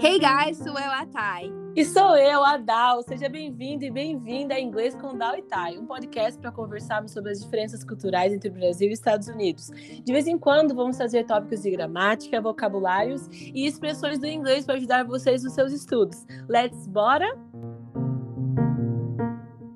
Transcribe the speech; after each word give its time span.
Hey 0.00 0.20
guys, 0.20 0.58
sou 0.58 0.78
eu, 0.78 0.92
a 0.92 1.04
Thay. 1.06 1.52
E 1.74 1.84
sou 1.84 2.16
eu, 2.16 2.44
a 2.44 2.56
Dal. 2.56 3.02
Seja 3.02 3.28
bem-vindo 3.28 3.84
e 3.84 3.90
bem-vinda 3.90 4.54
a 4.54 4.60
Inglês 4.60 4.94
com 4.94 5.18
Dal 5.18 5.36
e 5.36 5.42
Thay, 5.42 5.76
um 5.76 5.86
podcast 5.86 6.38
para 6.38 6.52
conversarmos 6.52 7.10
sobre 7.10 7.32
as 7.32 7.42
diferenças 7.42 7.82
culturais 7.82 8.32
entre 8.32 8.48
o 8.48 8.52
Brasil 8.52 8.88
e 8.88 8.92
Estados 8.92 9.26
Unidos. 9.26 9.70
De 10.04 10.12
vez 10.12 10.28
em 10.28 10.38
quando 10.38 10.72
vamos 10.72 10.96
trazer 10.96 11.26
tópicos 11.26 11.62
de 11.62 11.72
gramática, 11.72 12.40
vocabulários 12.40 13.26
e 13.32 13.66
expressões 13.66 14.20
do 14.20 14.26
inglês 14.26 14.64
para 14.64 14.76
ajudar 14.76 15.04
vocês 15.04 15.42
nos 15.42 15.54
seus 15.54 15.72
estudos. 15.72 16.24
Let's 16.48 16.86
bora? 16.86 17.26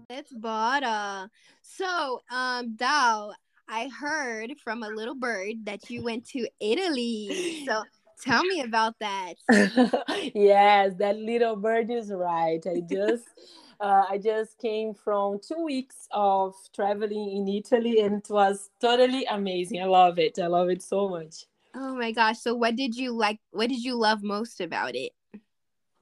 Let's 0.09 0.33
bora. 0.39 1.29
So, 1.63 2.23
um, 2.31 2.77
Dal, 2.77 3.35
I 3.69 3.89
heard 3.89 4.55
from 4.63 4.85
a 4.85 4.89
little 4.89 5.17
bird 5.17 5.65
that 5.65 5.93
you 5.93 6.05
went 6.05 6.31
to 6.33 6.47
Italy. 6.61 7.65
So 7.67 7.83
tell 8.23 8.45
me 8.45 8.61
about 8.61 8.95
that. 9.01 9.35
yes, 10.35 10.95
that 10.99 11.17
little 11.17 11.57
bird 11.57 11.91
is 11.91 12.13
right. 12.13 12.65
I 12.67 12.81
just 12.81 13.25
uh, 13.81 14.05
I 14.09 14.19
just 14.19 14.59
came 14.59 14.95
from 14.95 15.41
two 15.41 15.63
weeks 15.65 16.09
of 16.11 16.55
traveling 16.75 17.37
in 17.37 17.49
Italy 17.49 18.01
and 18.01 18.19
it 18.23 18.31
was 18.31 18.71
totally 18.81 19.25
amazing. 19.27 19.83
I 19.83 19.87
love 19.87 20.19
it. 20.19 20.39
I 20.39 20.47
love 20.47 20.71
it 20.71 20.83
so 20.83 21.09
much. 21.09 21.47
Oh 21.75 21.95
my 21.97 22.13
gosh. 22.13 22.39
So 22.39 22.55
what 22.55 22.77
did 22.77 22.95
you 22.97 23.13
like 23.13 23.41
what 23.51 23.69
did 23.69 23.83
you 23.83 23.97
love 23.97 24.23
most 24.23 24.61
about 24.61 24.95
it? 24.95 25.13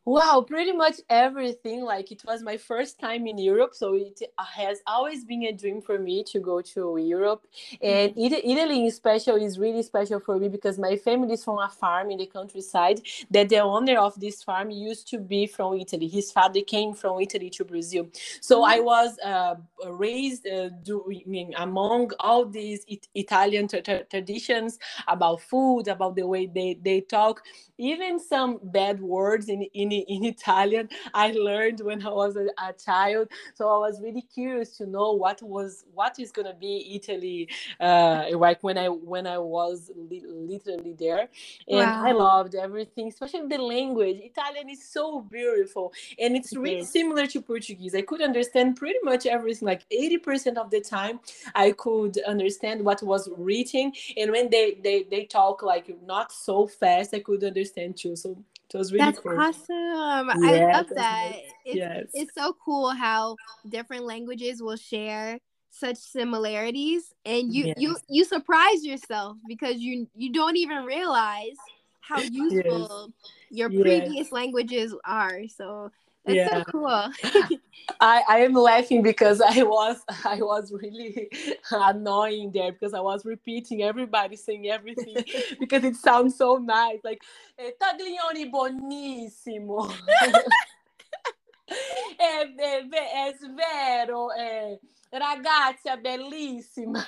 Wow, 0.06 0.42
pretty 0.46 0.72
much 0.72 0.96
everything. 1.10 1.82
Like 1.82 2.10
it 2.10 2.22
was 2.26 2.42
my 2.42 2.56
first 2.56 2.98
time 2.98 3.26
in 3.26 3.36
Europe, 3.36 3.74
so 3.74 3.94
it 3.94 4.22
has 4.38 4.78
always 4.86 5.26
been 5.26 5.42
a 5.44 5.52
dream 5.52 5.82
for 5.82 5.98
me 5.98 6.24
to 6.24 6.40
go 6.40 6.62
to 6.62 6.96
Europe. 6.96 7.46
And 7.82 8.12
mm-hmm. 8.12 8.50
Italy, 8.50 8.84
in 8.86 8.90
special, 8.92 9.36
is 9.36 9.58
really 9.58 9.82
special 9.82 10.18
for 10.18 10.38
me 10.38 10.48
because 10.48 10.78
my 10.78 10.96
family 10.96 11.34
is 11.34 11.44
from 11.44 11.58
a 11.58 11.68
farm 11.68 12.10
in 12.10 12.18
the 12.18 12.26
countryside. 12.26 13.02
That 13.30 13.50
the 13.50 13.58
owner 13.58 13.98
of 13.98 14.18
this 14.18 14.42
farm 14.42 14.70
used 14.70 15.06
to 15.08 15.18
be 15.18 15.46
from 15.46 15.78
Italy. 15.78 16.08
His 16.08 16.32
father 16.32 16.62
came 16.62 16.94
from 16.94 17.20
Italy 17.20 17.50
to 17.50 17.64
Brazil, 17.66 18.08
so 18.40 18.64
I 18.64 18.76
mm-hmm. 18.76 18.84
was 18.86 19.18
uh, 19.18 19.56
raised 19.86 20.46
uh, 20.46 20.70
doing, 20.82 21.52
among 21.58 22.12
all 22.20 22.46
these 22.46 22.84
it- 22.88 23.08
Italian 23.14 23.68
t- 23.68 23.82
t- 23.82 24.00
traditions 24.08 24.78
about 25.08 25.42
food, 25.42 25.88
about 25.88 26.16
the 26.16 26.26
way 26.26 26.46
they 26.46 26.78
they 26.82 27.02
talk, 27.02 27.42
even 27.80 28.18
some 28.18 28.60
bad 28.62 29.00
words 29.00 29.48
in 29.48 29.62
in 29.74 29.90
in, 29.92 30.24
Italian 30.30 30.88
I 31.14 31.32
learned 31.32 31.80
when 31.80 32.06
I 32.06 32.10
was 32.10 32.36
a, 32.36 32.46
a, 32.58 32.72
child. 32.72 33.28
So 33.54 33.68
I 33.68 33.78
was 33.78 34.00
really 34.00 34.22
curious 34.22 34.76
to 34.78 34.86
know 34.86 35.12
what 35.12 35.42
was 35.42 35.84
what 35.94 36.18
is 36.18 36.30
gonna 36.30 36.54
be 36.54 36.94
Italy 36.94 37.48
uh, 37.80 38.26
like 38.34 38.62
when 38.62 38.76
I 38.78 38.88
when 38.88 39.26
I 39.26 39.38
was 39.38 39.90
li- 39.96 40.24
literally 40.26 40.94
there, 40.98 41.28
and 41.68 41.90
wow. 41.90 42.06
I 42.06 42.12
loved 42.12 42.54
everything, 42.54 43.08
especially 43.08 43.46
the 43.48 43.58
language. 43.58 44.18
Italian 44.20 44.68
is 44.68 44.86
so 44.86 45.22
beautiful, 45.22 45.92
and 46.18 46.36
it's 46.36 46.54
really 46.56 46.84
similar 46.84 47.26
to 47.28 47.40
Portuguese. 47.40 47.94
I 47.94 48.02
could 48.02 48.22
understand 48.22 48.76
pretty 48.76 48.98
much 49.02 49.26
everything. 49.26 49.66
Like 49.66 49.82
eighty 49.90 50.18
percent 50.18 50.58
of 50.58 50.70
the 50.70 50.80
time, 50.80 51.20
I 51.54 51.72
could 51.72 52.18
understand 52.26 52.84
what 52.84 53.02
was 53.02 53.28
written, 53.36 53.92
and 54.16 54.30
when 54.30 54.50
they 54.50 54.78
they 54.82 55.04
they 55.04 55.24
talk 55.24 55.62
like 55.62 55.86
not 56.04 56.30
so 56.32 56.66
fast, 56.66 57.14
I 57.14 57.20
could 57.20 57.42
understand 57.42 57.69
So 58.16 58.44
it 58.72 58.76
was 58.76 58.92
really 58.92 59.06
That's 59.06 59.18
cool. 59.20 59.38
awesome. 59.40 59.66
Yeah, 59.68 60.68
I 60.72 60.72
love 60.76 60.86
that. 60.94 61.32
It's, 61.64 61.76
yes. 61.76 62.06
it's 62.14 62.34
so 62.34 62.56
cool 62.64 62.90
how 62.90 63.36
different 63.68 64.04
languages 64.04 64.62
will 64.62 64.76
share 64.76 65.38
such 65.70 65.96
similarities 65.96 67.12
and 67.24 67.54
you 67.54 67.66
yes. 67.66 67.76
you 67.78 67.96
you 68.08 68.24
surprise 68.24 68.84
yourself 68.84 69.36
because 69.46 69.76
you 69.76 70.08
you 70.16 70.32
don't 70.32 70.56
even 70.56 70.84
realize 70.84 71.56
how 72.00 72.20
useful 72.22 73.12
yes. 73.22 73.32
your 73.50 73.70
previous 73.70 74.32
languages 74.32 74.94
are. 75.04 75.42
So 75.46 75.90
that's 76.24 76.36
yeah. 76.36 76.58
so 76.58 76.64
cool. 76.64 76.86
I, 78.00 78.22
I 78.28 78.38
am 78.40 78.52
laughing 78.52 79.02
because 79.02 79.40
I 79.40 79.62
was 79.62 80.00
I 80.24 80.36
was 80.36 80.72
really 80.72 81.28
annoying 81.70 82.52
there 82.52 82.72
because 82.72 82.94
I 82.94 83.00
was 83.00 83.24
repeating 83.24 83.82
everybody 83.82 84.36
saying 84.36 84.68
everything 84.68 85.16
because 85.60 85.84
it 85.84 85.96
sounds 85.96 86.36
so 86.36 86.56
nice 86.56 86.98
like 87.02 87.22
eh, 87.58 87.72
taglioni 87.80 88.50
buonissimo. 88.50 89.90
Eh, 91.68 92.16
eh, 92.18 92.54
è, 92.56 92.56
è, 92.56 92.86
eh, 92.90 93.30
è, 93.30 93.36
vero, 93.54 94.32
è, 94.32 94.78
ragazza 95.10 95.96
bellissima. 95.96 97.04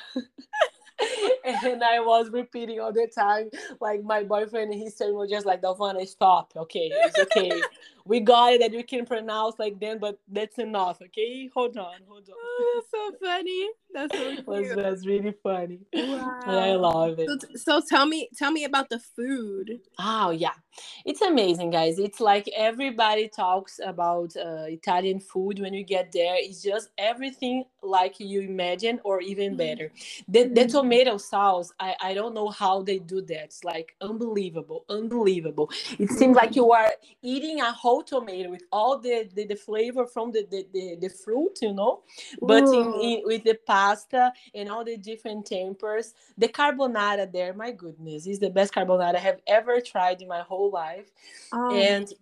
and 1.44 1.82
I 1.82 2.00
was 2.00 2.30
repeating 2.30 2.80
all 2.80 2.92
the 2.92 3.08
time, 3.12 3.50
like 3.80 4.02
my 4.02 4.22
boyfriend 4.22 4.72
his 4.72 4.96
son 4.96 5.14
were 5.14 5.26
just 5.26 5.46
like, 5.46 5.60
Dalvana, 5.62 6.06
stop. 6.06 6.52
Okay, 6.56 6.90
it's 6.92 7.18
okay. 7.18 7.50
We 8.04 8.20
got 8.20 8.52
it 8.54 8.60
that 8.60 8.72
you 8.72 8.84
can 8.84 9.06
pronounce 9.06 9.56
like 9.58 9.78
them, 9.80 9.98
but 9.98 10.18
that's 10.28 10.58
enough. 10.58 11.00
Okay, 11.02 11.50
hold 11.54 11.76
on, 11.76 11.94
hold 12.08 12.28
on. 12.28 12.34
Oh, 12.36 12.74
that's 12.74 12.90
so 12.90 13.26
funny. 13.26 13.68
That's 13.94 14.16
so 14.16 14.24
cute. 14.34 14.46
that's, 14.46 14.74
that's 14.76 15.06
really 15.06 15.34
funny. 15.42 15.80
Wow. 15.94 16.40
I 16.46 16.72
love 16.72 17.18
it. 17.18 17.28
So, 17.28 17.80
so 17.80 17.82
tell 17.88 18.06
me, 18.06 18.28
tell 18.36 18.50
me 18.50 18.64
about 18.64 18.88
the 18.88 18.98
food. 18.98 19.80
Oh 19.98 20.30
yeah, 20.30 20.54
it's 21.04 21.22
amazing, 21.22 21.70
guys. 21.70 21.98
It's 21.98 22.20
like 22.20 22.48
everybody 22.56 23.28
talks 23.28 23.80
about 23.84 24.34
uh, 24.36 24.64
Italian 24.66 25.20
food 25.20 25.58
when 25.60 25.74
you 25.74 25.84
get 25.84 26.12
there. 26.12 26.34
It's 26.36 26.62
just 26.62 26.90
everything 26.98 27.64
like 27.82 28.20
you 28.20 28.40
imagine, 28.40 29.00
or 29.04 29.20
even 29.20 29.50
mm-hmm. 29.50 29.56
better. 29.56 29.92
The, 30.28 30.44
the 30.44 30.62
mm-hmm. 30.62 30.78
tomato 30.78 31.16
sauce, 31.18 31.72
I, 31.80 31.94
I 32.00 32.14
don't 32.14 32.34
know 32.34 32.48
how 32.48 32.82
they 32.82 32.98
do 32.98 33.20
that. 33.22 33.44
It's 33.44 33.64
like 33.64 33.94
unbelievable, 34.00 34.84
unbelievable. 34.88 35.70
It 35.98 36.10
seems 36.10 36.36
like 36.36 36.56
you 36.56 36.72
are 36.72 36.92
eating 37.22 37.60
a 37.60 37.72
whole 37.72 37.91
whole 37.92 38.02
tomato 38.02 38.50
with 38.50 38.64
all 38.72 38.98
the, 38.98 39.28
the, 39.34 39.44
the 39.44 39.54
flavor 39.54 40.06
from 40.06 40.32
the, 40.32 40.46
the, 40.50 40.66
the, 40.72 40.96
the, 41.00 41.10
fruit, 41.10 41.58
you 41.60 41.74
know, 41.74 42.02
but 42.40 42.64
in, 42.64 42.94
in, 43.02 43.22
with 43.24 43.44
the 43.44 43.58
pasta 43.66 44.32
and 44.54 44.70
all 44.70 44.84
the 44.84 44.96
different 44.96 45.44
tempers. 45.46 46.14
The 46.38 46.48
carbonara 46.48 47.30
there, 47.30 47.52
my 47.52 47.72
goodness, 47.72 48.26
is 48.26 48.38
the 48.38 48.50
best 48.50 48.72
carbonara 48.72 49.16
I 49.16 49.18
have 49.18 49.40
ever 49.46 49.80
tried 49.80 50.22
in 50.22 50.28
my 50.28 50.40
whole 50.40 50.70
life. 50.70 51.10
Oh. 51.52 51.74
And 51.74 52.12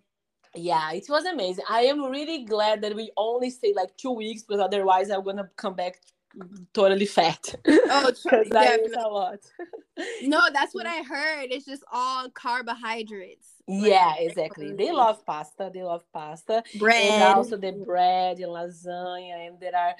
yeah 0.53 0.91
it 0.91 1.05
was 1.07 1.23
amazing 1.23 1.63
i 1.69 1.79
am 1.83 2.03
really 2.03 2.43
glad 2.43 2.81
that 2.81 2.93
we 2.93 3.09
only 3.15 3.49
stayed 3.49 3.73
like 3.73 3.95
two 3.95 4.11
weeks 4.11 4.43
because 4.43 4.59
otherwise 4.59 5.09
i'm 5.09 5.23
gonna 5.23 5.49
come 5.55 5.73
back 5.73 6.01
totally 6.73 7.05
fat. 7.05 7.55
Oh, 7.67 8.11
that 8.51 8.79
is 8.81 8.93
a 8.93 9.07
lot. 9.07 9.39
no, 10.23 10.41
that's 10.53 10.73
what 10.73 10.85
I 10.97 11.03
heard. 11.03 11.47
It's 11.51 11.65
just 11.65 11.83
all 11.91 12.29
carbohydrates. 12.29 13.47
Yeah, 13.71 14.15
exactly. 14.17 14.73
They 14.73 14.91
love 14.91 15.25
pasta. 15.25 15.71
They 15.73 15.83
love 15.83 16.03
pasta. 16.11 16.63
Bread. 16.77 17.11
And 17.11 17.23
also 17.35 17.57
the 17.57 17.71
bread 17.71 18.39
and 18.39 18.51
lasagna. 18.51 19.47
And 19.47 19.59
there 19.59 19.75
are 19.75 19.95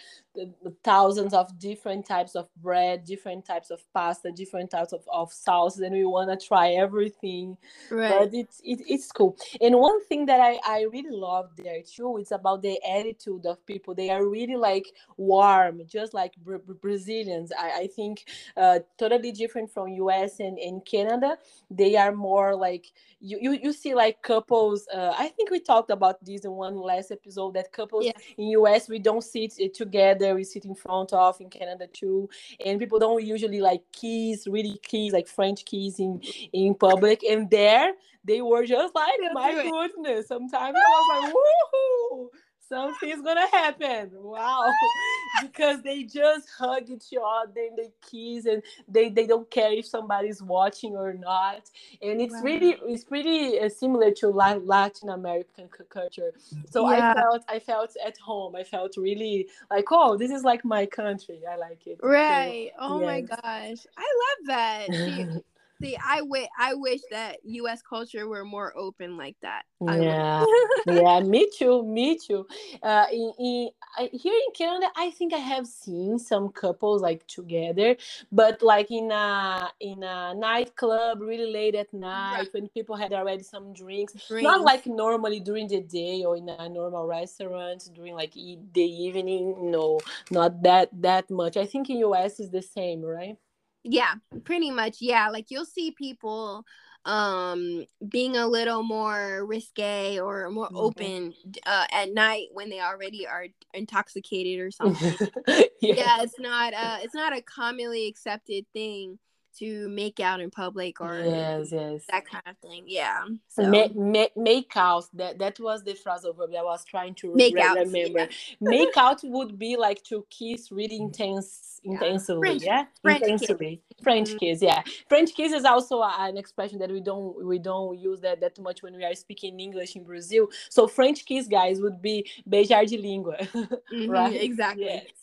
thousands 0.83 1.33
of 1.33 1.57
different 1.59 2.05
types 2.05 2.35
of 2.35 2.49
bread, 2.61 3.05
different 3.05 3.45
types 3.45 3.69
of 3.69 3.81
pasta, 3.93 4.31
different 4.31 4.71
types 4.71 4.93
of, 4.93 5.01
of 5.11 5.31
sauces. 5.31 5.81
And 5.81 5.93
we 5.93 6.05
want 6.05 6.29
to 6.37 6.45
try 6.45 6.71
everything. 6.71 7.57
Right. 7.89 8.09
But 8.09 8.33
it's, 8.33 8.59
it, 8.63 8.81
it's 8.87 9.11
cool. 9.11 9.37
And 9.61 9.75
one 9.77 10.03
thing 10.05 10.25
that 10.25 10.39
I, 10.39 10.59
I 10.65 10.85
really 10.91 11.15
love 11.15 11.51
there 11.57 11.81
too, 11.81 12.17
it's 12.17 12.31
about 12.31 12.61
the 12.61 12.79
attitude 12.83 13.45
of 13.45 13.65
people. 13.65 13.95
They 13.95 14.09
are 14.09 14.25
really 14.27 14.57
like 14.57 14.87
warm, 15.17 15.81
just 15.87 16.13
like 16.13 16.33
Brazilians. 16.81 17.51
I, 17.57 17.71
I 17.81 17.87
think 17.87 18.25
uh, 18.57 18.79
totally 18.97 19.31
different 19.31 19.71
from 19.71 19.89
US 19.89 20.39
and, 20.39 20.57
and 20.57 20.85
Canada. 20.85 21.37
They 21.69 21.95
are 21.95 22.11
more 22.11 22.55
like, 22.55 22.87
you, 23.19 23.37
you 23.39 23.60
you 23.61 23.71
see 23.71 23.93
like 23.93 24.21
couples 24.21 24.87
uh, 24.93 25.13
i 25.17 25.27
think 25.29 25.49
we 25.51 25.59
talked 25.59 25.91
about 25.91 26.23
this 26.25 26.45
in 26.45 26.51
one 26.51 26.75
last 26.75 27.11
episode 27.11 27.53
that 27.53 27.71
couples 27.71 28.05
yeah. 28.05 28.11
in 28.37 28.49
us 28.49 28.89
we 28.89 28.99
don't 28.99 29.23
sit 29.23 29.53
uh, 29.63 29.67
together 29.73 30.35
we 30.35 30.43
sit 30.43 30.65
in 30.65 30.75
front 30.75 31.13
of 31.13 31.39
in 31.39 31.49
canada 31.49 31.87
too 31.87 32.29
and 32.65 32.79
people 32.79 32.99
don't 32.99 33.23
usually 33.23 33.61
like 33.61 33.83
kiss 33.91 34.47
really 34.47 34.79
kiss 34.83 35.13
like 35.13 35.27
french 35.27 35.65
kiss 35.65 35.99
in 35.99 36.19
in 36.53 36.73
public 36.73 37.23
and 37.23 37.49
there 37.49 37.93
they 38.23 38.41
were 38.41 38.65
just 38.65 38.93
like 38.95 39.19
my 39.33 39.53
goodness 39.53 40.27
sometimes 40.27 40.75
i 40.75 40.91
was 40.91 41.23
like 41.23 41.33
woohoo 41.33 42.29
something's 42.71 43.21
gonna 43.21 43.49
happen. 43.51 44.09
Wow. 44.13 44.71
because 45.41 45.81
they 45.83 46.03
just 46.03 46.49
hug 46.57 46.89
each 46.89 47.13
other 47.17 47.51
and 47.55 47.77
they 47.77 47.91
kiss 48.09 48.45
and 48.45 48.63
they, 48.87 49.09
they 49.09 49.27
don't 49.27 49.49
care 49.49 49.71
if 49.71 49.85
somebody's 49.85 50.41
watching 50.41 50.95
or 50.95 51.13
not. 51.13 51.69
And 52.01 52.21
it's 52.21 52.35
really 52.41 52.77
it's 52.85 53.03
pretty 53.03 53.59
uh, 53.59 53.69
similar 53.69 54.11
to 54.11 54.29
Latin 54.29 55.09
American 55.09 55.69
culture. 55.89 56.31
So 56.69 56.89
yeah. 56.89 57.11
I 57.11 57.13
felt 57.13 57.43
I 57.49 57.59
felt 57.59 57.95
at 58.05 58.17
home. 58.17 58.55
I 58.55 58.63
felt 58.63 58.95
really 58.97 59.47
like, 59.69 59.85
oh, 59.91 60.17
this 60.17 60.31
is 60.31 60.43
like 60.43 60.63
my 60.63 60.85
country. 60.85 61.41
I 61.49 61.57
like 61.57 61.85
it. 61.85 61.99
Right. 62.01 62.71
So, 62.79 62.85
oh 62.85 62.99
yes. 63.01 63.05
my 63.07 63.21
gosh. 63.21 63.87
I 63.97 64.07
love 64.23 64.47
that. 64.47 65.41
See, 65.81 65.97
I 66.03 66.21
wish 66.21 66.47
I 66.57 66.73
wish 66.75 67.01
that 67.09 67.37
U.S. 67.43 67.81
culture 67.81 68.27
were 68.27 68.45
more 68.45 68.71
open 68.77 69.17
like 69.17 69.35
that. 69.41 69.63
yeah, 69.81 70.45
yeah, 70.87 71.19
me 71.21 71.49
too, 71.57 71.83
me 71.83 72.17
too. 72.17 72.45
Uh, 72.83 73.05
in, 73.11 73.33
in 73.39 73.69
here 74.11 74.33
in 74.33 74.53
Canada, 74.55 74.87
I 74.95 75.09
think 75.11 75.33
I 75.33 75.37
have 75.37 75.65
seen 75.65 76.19
some 76.19 76.49
couples 76.49 77.01
like 77.01 77.25
together, 77.27 77.97
but 78.31 78.61
like 78.61 78.91
in 78.91 79.11
a 79.11 79.71
in 79.79 80.03
a 80.03 80.35
nightclub, 80.35 81.19
really 81.21 81.51
late 81.51 81.75
at 81.75 81.91
night 81.93 82.37
right. 82.37 82.47
when 82.53 82.67
people 82.69 82.95
had 82.95 83.11
already 83.11 83.43
some 83.43 83.73
drinks, 83.73 84.13
drinks, 84.27 84.43
not 84.43 84.61
like 84.61 84.85
normally 84.85 85.39
during 85.39 85.67
the 85.67 85.81
day 85.81 86.23
or 86.23 86.37
in 86.37 86.47
a 86.49 86.69
normal 86.69 87.07
restaurant 87.07 87.89
during 87.93 88.13
like 88.13 88.33
the 88.33 88.81
evening. 88.81 89.71
No, 89.71 89.99
not 90.29 90.61
that 90.61 90.89
that 91.01 91.29
much. 91.31 91.57
I 91.57 91.65
think 91.65 91.89
in 91.89 91.97
US 91.97 92.39
is 92.39 92.51
the 92.51 92.61
same, 92.61 93.01
right? 93.01 93.37
Yeah, 93.83 94.15
pretty 94.43 94.71
much. 94.71 94.97
Yeah, 94.99 95.29
like 95.29 95.47
you'll 95.49 95.65
see 95.65 95.91
people 95.91 96.65
um 97.05 97.83
being 98.09 98.37
a 98.37 98.45
little 98.45 98.83
more 98.83 99.43
risque 99.47 100.19
or 100.19 100.51
more 100.51 100.67
mm-hmm. 100.67 100.77
open 100.77 101.33
uh, 101.65 101.85
at 101.91 102.13
night 102.13 102.49
when 102.51 102.69
they 102.69 102.79
already 102.79 103.25
are 103.25 103.47
intoxicated 103.73 104.59
or 104.59 104.69
something. 104.71 105.15
yeah. 105.47 105.63
yeah, 105.81 106.21
it's 106.21 106.39
not 106.39 106.73
uh 106.73 106.97
it's 107.01 107.15
not 107.15 107.35
a 107.35 107.41
commonly 107.41 108.07
accepted 108.07 108.65
thing 108.71 109.17
to 109.59 109.89
make 109.89 110.19
out 110.19 110.39
in 110.39 110.49
public 110.49 111.01
or 111.01 111.19
yes, 111.19 111.69
yes, 111.71 112.01
that 112.09 112.25
kind 112.25 112.43
of 112.47 112.57
thing. 112.57 112.83
Yeah. 112.87 113.25
So 113.47 113.67
make, 113.67 113.95
make, 113.95 114.35
make 114.35 114.71
out 114.75 115.05
that 115.13 115.39
that 115.39 115.59
was 115.59 115.83
the 115.83 115.93
phrase 115.93 116.23
verb 116.23 116.51
that 116.51 116.57
I 116.57 116.63
was 116.63 116.85
trying 116.85 117.15
to 117.15 117.35
make 117.35 117.55
re- 117.55 117.61
out, 117.61 117.77
remember. 117.77 118.19
Yeah. 118.19 118.27
make 118.59 118.89
out 118.97 119.21
would 119.23 119.57
be 119.57 119.77
like 119.77 120.03
to 120.05 120.25
kiss 120.29 120.71
really 120.71 120.97
intense, 120.97 121.79
yeah. 121.83 121.93
intensely. 121.93 122.39
French, 122.39 122.63
yeah, 122.63 122.85
French 123.01 123.21
intensely. 123.23 123.81
Kiss. 123.89 124.03
French 124.03 124.29
mm-hmm. 124.29 124.37
kiss. 124.37 124.61
Yeah, 124.61 124.81
French 125.09 125.35
kiss 125.35 125.51
is 125.51 125.65
also 125.65 126.01
an 126.03 126.37
expression 126.37 126.79
that 126.79 126.91
we 126.91 127.01
don't 127.01 127.45
we 127.45 127.59
don't 127.59 127.97
use 127.99 128.21
that 128.21 128.41
that 128.41 128.59
much 128.59 128.81
when 128.83 128.95
we 128.95 129.03
are 129.03 129.15
speaking 129.15 129.59
English 129.59 129.95
in 129.95 130.03
Brazil. 130.03 130.47
So 130.69 130.87
French 130.87 131.25
kiss, 131.25 131.47
guys, 131.47 131.81
would 131.81 132.01
be 132.01 132.29
beijar 132.49 132.87
de 132.87 132.97
língua, 132.97 133.37
mm-hmm, 133.51 134.09
right? 134.09 134.41
Exactly. 134.41 134.85
Yes 134.85 135.21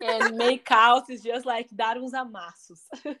and 0.00 0.36
make 0.36 0.70
out 0.70 1.08
is 1.10 1.22
just 1.22 1.46
like 1.46 1.68
dar 1.74 1.96
uns 1.96 2.12
amassos. 2.12 2.80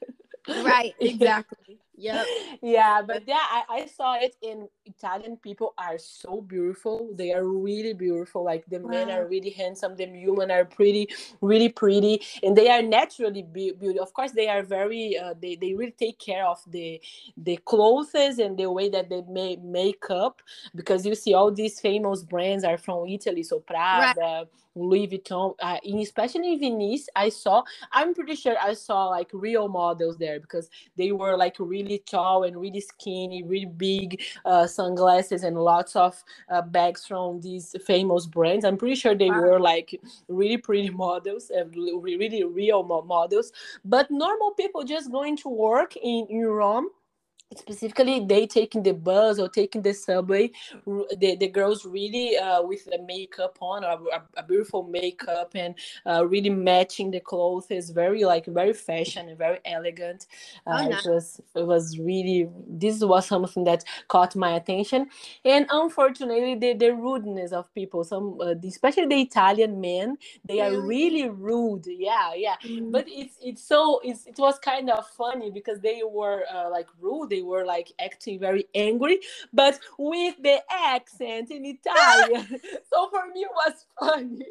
right, 0.48 0.94
exactly. 1.00 1.78
Yep. 1.96 2.26
Yeah, 2.62 3.02
but 3.02 3.24
yeah, 3.26 3.42
I, 3.42 3.62
I 3.68 3.86
saw 3.86 4.14
it 4.14 4.36
in 4.40 4.68
Italian 4.86 5.36
people 5.36 5.74
are 5.76 5.98
so 5.98 6.40
beautiful. 6.40 7.10
They 7.12 7.32
are 7.32 7.44
really 7.44 7.92
beautiful. 7.92 8.42
Like 8.42 8.64
the 8.66 8.78
wow. 8.78 8.88
men 8.88 9.10
are 9.10 9.26
really 9.26 9.50
handsome, 9.50 9.96
the 9.96 10.06
women 10.26 10.50
are 10.50 10.64
pretty, 10.64 11.08
really 11.42 11.68
pretty, 11.68 12.22
and 12.42 12.56
they 12.56 12.70
are 12.70 12.80
naturally 12.80 13.42
beautiful. 13.42 14.02
Of 14.02 14.14
course, 14.14 14.32
they 14.32 14.48
are 14.48 14.62
very. 14.62 15.18
Uh, 15.18 15.34
they 15.40 15.56
they 15.56 15.74
really 15.74 15.92
take 15.98 16.18
care 16.18 16.46
of 16.46 16.58
the 16.66 17.00
the 17.36 17.58
clothes 17.58 18.14
and 18.14 18.56
the 18.56 18.70
way 18.70 18.88
that 18.88 19.10
they 19.10 19.22
make 19.28 19.62
makeup 19.62 20.40
because 20.74 21.04
you 21.04 21.14
see 21.14 21.34
all 21.34 21.50
these 21.50 21.80
famous 21.80 22.22
brands 22.22 22.64
are 22.64 22.78
from 22.78 23.06
Italy. 23.06 23.42
So 23.42 23.60
Prada. 23.60 24.14
Right 24.18 24.46
Louis 24.74 25.06
Vuitton, 25.06 25.54
uh, 25.60 25.78
in, 25.84 25.98
especially 26.00 26.54
in 26.54 26.60
Venice, 26.60 27.08
I 27.14 27.28
saw. 27.28 27.62
I'm 27.92 28.14
pretty 28.14 28.34
sure 28.34 28.56
I 28.60 28.74
saw 28.74 29.08
like 29.08 29.30
real 29.32 29.68
models 29.68 30.18
there 30.18 30.40
because 30.40 30.68
they 30.96 31.12
were 31.12 31.36
like 31.36 31.56
really 31.58 31.93
tall 31.98 32.44
and 32.44 32.56
really 32.56 32.80
skinny, 32.80 33.42
really 33.42 33.66
big 33.66 34.22
uh, 34.44 34.66
sunglasses 34.66 35.44
and 35.44 35.56
lots 35.56 35.96
of 35.96 36.22
uh, 36.48 36.62
bags 36.62 37.06
from 37.06 37.40
these 37.40 37.74
famous 37.86 38.26
brands. 38.26 38.64
I'm 38.64 38.76
pretty 38.76 38.96
sure 38.96 39.14
they 39.14 39.30
wow. 39.30 39.40
were 39.40 39.60
like 39.60 40.00
really 40.28 40.58
pretty 40.58 40.90
models, 41.04 41.50
and 41.50 41.74
really 41.74 42.44
real 42.44 42.82
models. 42.82 43.52
But 43.84 44.10
normal 44.10 44.52
people 44.52 44.84
just 44.84 45.10
going 45.10 45.36
to 45.38 45.48
work 45.48 45.96
in, 45.96 46.26
in 46.28 46.44
Rome 46.44 46.88
specifically 47.56 48.24
they 48.24 48.46
taking 48.46 48.82
the 48.82 48.94
bus 48.94 49.38
or 49.38 49.48
taking 49.48 49.82
the 49.82 49.92
subway 49.92 50.50
the, 51.18 51.36
the 51.36 51.48
girls 51.48 51.84
really 51.84 52.36
uh, 52.36 52.62
with 52.62 52.84
the 52.86 53.00
makeup 53.02 53.56
on 53.60 53.84
a, 53.84 53.98
a 54.36 54.42
beautiful 54.42 54.82
makeup 54.84 55.52
and 55.54 55.74
uh, 56.06 56.26
really 56.26 56.50
matching 56.50 57.10
the 57.10 57.20
clothes. 57.20 57.66
Is 57.70 57.90
very 57.90 58.24
like 58.24 58.46
very 58.46 58.72
fashion 58.72 59.28
and 59.28 59.38
very 59.38 59.58
elegant. 59.64 60.26
Uh, 60.66 60.78
oh, 60.80 60.88
nice. 60.88 61.06
it 61.06 61.10
was 61.10 61.40
it 61.54 61.66
was 61.66 61.98
really 61.98 62.48
this 62.68 63.02
was 63.02 63.26
something 63.26 63.64
that 63.64 63.84
caught 64.08 64.36
my 64.36 64.52
attention. 64.56 65.08
And 65.44 65.66
unfortunately 65.70 66.54
the, 66.54 66.74
the 66.74 66.94
rudeness 66.94 67.52
of 67.52 67.72
people 67.74 68.04
some 68.04 68.38
uh, 68.40 68.54
especially 68.64 69.06
the 69.06 69.20
italian 69.20 69.80
men 69.80 70.16
they 70.44 70.60
are 70.60 70.80
really 70.80 71.28
rude. 71.28 71.86
Yeah 71.86 72.34
yeah. 72.34 72.56
Mm-hmm. 72.64 72.90
but 72.90 73.04
it's 73.08 73.36
it's 73.42 73.62
so 73.62 74.00
it's, 74.04 74.26
it 74.26 74.38
was 74.38 74.58
kind 74.58 74.90
of 74.90 75.06
funny 75.08 75.50
because 75.50 75.80
they 75.80 76.02
were 76.04 76.44
uh, 76.52 76.70
like 76.70 76.88
rude. 77.00 77.30
They 77.30 77.42
were 77.44 77.64
like 77.64 77.92
acting 78.00 78.38
very 78.40 78.66
angry, 78.74 79.20
but 79.52 79.78
with 79.98 80.36
the 80.42 80.60
accent 80.70 81.50
in 81.50 81.64
Italian. 81.64 82.60
so 82.92 83.08
for 83.10 83.26
me, 83.32 83.42
it 83.42 83.50
was 83.54 83.86
funny. 83.98 84.46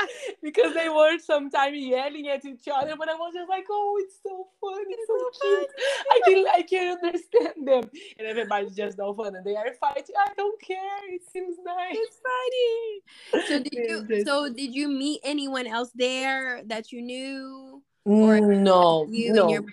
because 0.42 0.74
they 0.74 0.88
were 0.88 1.18
sometimes 1.18 1.78
yelling 1.78 2.28
at 2.28 2.44
each 2.44 2.68
other, 2.72 2.94
but 2.96 3.08
I 3.08 3.14
was 3.14 3.32
just 3.34 3.48
like, 3.48 3.64
"Oh, 3.70 3.98
it's 4.00 4.16
so 4.22 4.48
funny, 4.60 4.94
it's 4.98 5.06
so, 5.06 5.30
cute." 5.40 5.68
I 6.10 6.20
can 6.24 6.46
I 6.54 6.62
can 6.62 6.98
understand 7.02 7.66
them, 7.66 7.90
and 8.18 8.26
everybody's 8.26 8.74
just 8.74 8.98
no 8.98 9.12
fun, 9.14 9.36
and 9.36 9.44
they 9.44 9.56
are 9.56 9.74
fighting. 9.80 10.14
I 10.18 10.32
don't 10.36 10.60
care. 10.60 11.14
It 11.14 11.22
seems 11.32 11.56
nice. 11.64 11.96
It's 11.96 12.18
funny. 12.22 13.48
So 13.48 13.62
did 13.62 13.72
you? 14.10 14.24
So 14.24 14.52
did 14.52 14.74
you 14.74 14.88
meet 14.88 15.20
anyone 15.24 15.66
else 15.66 15.90
there 15.94 16.62
that 16.66 16.92
you 16.92 17.02
knew? 17.02 17.82
Or 18.04 18.40
no, 18.40 19.06
you 19.10 19.32
no. 19.32 19.64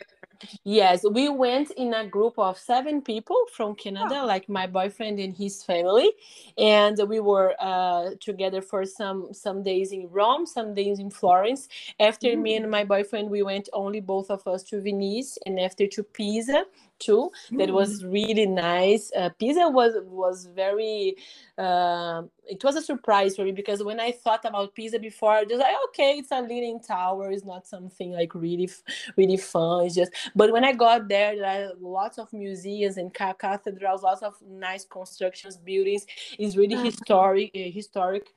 Yes, 0.63 1.03
we 1.09 1.29
went 1.29 1.71
in 1.71 1.93
a 1.93 2.07
group 2.07 2.35
of 2.37 2.57
seven 2.57 3.01
people 3.01 3.37
from 3.51 3.75
Canada, 3.75 4.21
oh. 4.21 4.25
like 4.25 4.47
my 4.47 4.67
boyfriend 4.67 5.19
and 5.19 5.35
his 5.35 5.63
family, 5.63 6.11
and 6.57 6.97
we 7.07 7.19
were 7.19 7.55
uh, 7.59 8.11
together 8.19 8.61
for 8.61 8.85
some 8.85 9.33
some 9.33 9.63
days 9.63 9.91
in 9.91 10.07
Rome, 10.09 10.45
some 10.45 10.73
days 10.73 10.99
in 10.99 11.09
Florence. 11.09 11.67
After 11.99 12.29
mm-hmm. 12.29 12.41
me 12.41 12.55
and 12.55 12.71
my 12.71 12.83
boyfriend, 12.83 13.29
we 13.29 13.43
went 13.43 13.69
only 13.73 13.99
both 13.99 14.29
of 14.31 14.47
us 14.47 14.63
to 14.63 14.81
Venice, 14.81 15.37
and 15.45 15.59
after 15.59 15.87
to 15.87 16.03
Pisa, 16.03 16.65
too 16.99 17.31
that 17.53 17.71
was 17.71 18.03
mm. 18.03 18.11
really 18.11 18.45
nice 18.45 19.11
uh, 19.17 19.29
pisa 19.39 19.67
was 19.69 19.93
was 20.05 20.47
very 20.53 21.15
uh, 21.57 22.21
it 22.49 22.63
was 22.63 22.75
a 22.75 22.81
surprise 22.81 23.35
for 23.35 23.45
me 23.45 23.51
because 23.51 23.83
when 23.83 23.99
i 23.99 24.11
thought 24.11 24.43
about 24.43 24.73
pisa 24.73 24.99
before 24.99 25.31
i 25.31 25.43
was 25.43 25.59
like 25.59 25.75
okay 25.89 26.17
it's 26.17 26.31
a 26.31 26.41
leaning 26.41 26.79
tower 26.79 27.31
it's 27.31 27.45
not 27.45 27.67
something 27.67 28.11
like 28.11 28.33
really 28.33 28.69
really 29.15 29.37
fun 29.37 29.85
it's 29.85 29.95
just 29.95 30.11
but 30.35 30.51
when 30.51 30.65
i 30.65 30.73
got 30.73 31.07
there 31.07 31.35
there 31.35 31.69
are 31.69 31.71
lots 31.79 32.17
of 32.17 32.31
museums 32.33 32.97
and 32.97 33.13
cathedrals 33.13 34.03
lots 34.03 34.23
of 34.23 34.33
nice 34.47 34.85
constructions 34.85 35.57
buildings 35.57 36.05
it's 36.37 36.57
really 36.57 36.75
mm-hmm. 36.75 36.85
historic 36.85 37.51
uh, 37.55 37.71
historic 37.71 38.27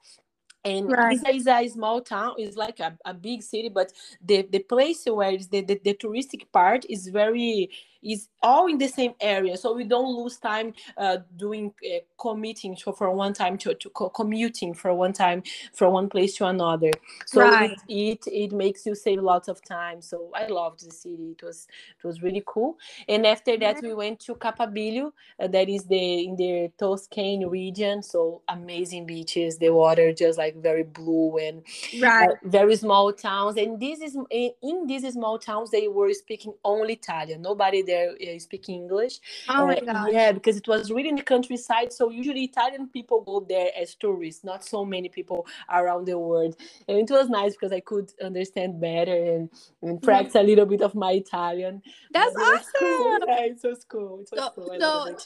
and 0.64 0.92
right. 0.92 1.18
Pisa 1.18 1.34
is 1.34 1.46
a 1.48 1.68
small 1.68 2.00
town 2.00 2.34
it's 2.38 2.56
like 2.56 2.78
a, 2.80 2.96
a 3.04 3.14
big 3.14 3.42
city 3.42 3.68
but 3.68 3.92
the 4.24 4.46
the 4.50 4.60
place 4.60 5.04
where 5.06 5.36
the, 5.36 5.60
the, 5.62 5.80
the 5.82 5.94
touristic 5.94 6.44
part 6.52 6.84
is 6.88 7.08
very 7.08 7.68
is 8.02 8.28
all 8.42 8.66
in 8.66 8.78
the 8.78 8.88
same 8.88 9.14
area. 9.20 9.56
So 9.56 9.74
we 9.74 9.84
don't 9.84 10.14
lose 10.16 10.38
time 10.38 10.74
uh, 10.96 11.18
doing 11.36 11.72
uh, 11.84 11.98
commuting 12.18 12.74
to, 12.76 12.92
for 12.92 13.10
one 13.12 13.32
time 13.32 13.56
to, 13.58 13.74
to 13.74 13.90
co- 13.90 14.10
commuting 14.10 14.74
for 14.74 14.92
one 14.94 15.12
time 15.12 15.42
from 15.72 15.92
one 15.92 16.08
place 16.08 16.36
to 16.36 16.46
another. 16.46 16.90
So 17.26 17.42
right. 17.42 17.78
it, 17.88 18.26
it, 18.26 18.32
it 18.32 18.52
makes 18.52 18.84
you 18.86 18.94
save 18.94 19.20
lots 19.20 19.48
of 19.48 19.62
time. 19.64 20.02
So 20.02 20.30
i 20.34 20.46
loved 20.46 20.84
the 20.84 20.90
city. 20.90 21.36
It 21.38 21.42
was 21.44 21.68
it 22.02 22.06
was 22.06 22.22
really 22.22 22.42
cool. 22.46 22.78
And 23.08 23.26
after 23.26 23.56
that 23.58 23.80
we 23.82 23.94
went 23.94 24.20
to 24.20 24.34
Capalbio 24.34 25.12
uh, 25.38 25.46
that 25.48 25.68
is 25.68 25.84
the 25.84 26.24
in 26.24 26.36
the 26.36 26.72
toscane 26.78 27.46
region. 27.46 28.02
So 28.02 28.42
amazing 28.48 29.06
beaches. 29.06 29.58
The 29.58 29.70
water 29.70 30.12
just 30.12 30.38
like 30.38 30.56
very 30.60 30.82
blue 30.82 31.38
and 31.38 31.62
uh, 32.04 32.34
very 32.44 32.76
small 32.76 33.12
towns. 33.12 33.56
And 33.56 33.78
this 33.80 34.00
is 34.00 34.16
in 34.30 34.86
these 34.86 35.12
small 35.12 35.38
towns 35.38 35.70
they 35.70 35.88
were 35.88 36.12
speaking 36.12 36.54
only 36.64 36.94
italian. 36.94 37.42
Nobody 37.42 37.82
there 37.92 38.10
uh, 38.10 38.38
speaking 38.38 38.76
English. 38.82 39.14
Oh 39.48 39.66
my 39.66 39.80
god! 39.80 40.12
Yeah, 40.12 40.32
because 40.32 40.56
it 40.56 40.68
was 40.68 40.90
really 40.90 41.10
in 41.10 41.16
the 41.16 41.22
countryside. 41.34 41.92
So 41.92 42.10
usually 42.10 42.44
Italian 42.44 42.88
people 42.88 43.20
go 43.20 43.44
there 43.48 43.70
as 43.80 43.94
tourists, 43.94 44.44
not 44.44 44.64
so 44.64 44.84
many 44.84 45.08
people 45.08 45.46
around 45.70 46.06
the 46.06 46.18
world. 46.18 46.56
And 46.88 46.98
it 46.98 47.10
was 47.10 47.28
nice 47.28 47.52
because 47.52 47.72
I 47.72 47.80
could 47.80 48.12
understand 48.22 48.80
better 48.80 49.18
and, 49.32 49.50
and 49.82 49.96
mm-hmm. 49.96 50.04
practice 50.04 50.36
a 50.36 50.42
little 50.42 50.66
bit 50.66 50.82
of 50.82 50.94
my 50.94 51.12
Italian. 51.12 51.82
That's 52.12 52.36
awesome! 52.48 52.72
Cool. 52.78 53.18
Yeah, 53.26 53.44
it 53.44 53.60
was 53.62 53.84
cool. 53.88 54.20
It 54.20 54.28
was 54.32 54.40
so, 54.40 54.50
cool. 54.54 54.76
So, 54.80 55.16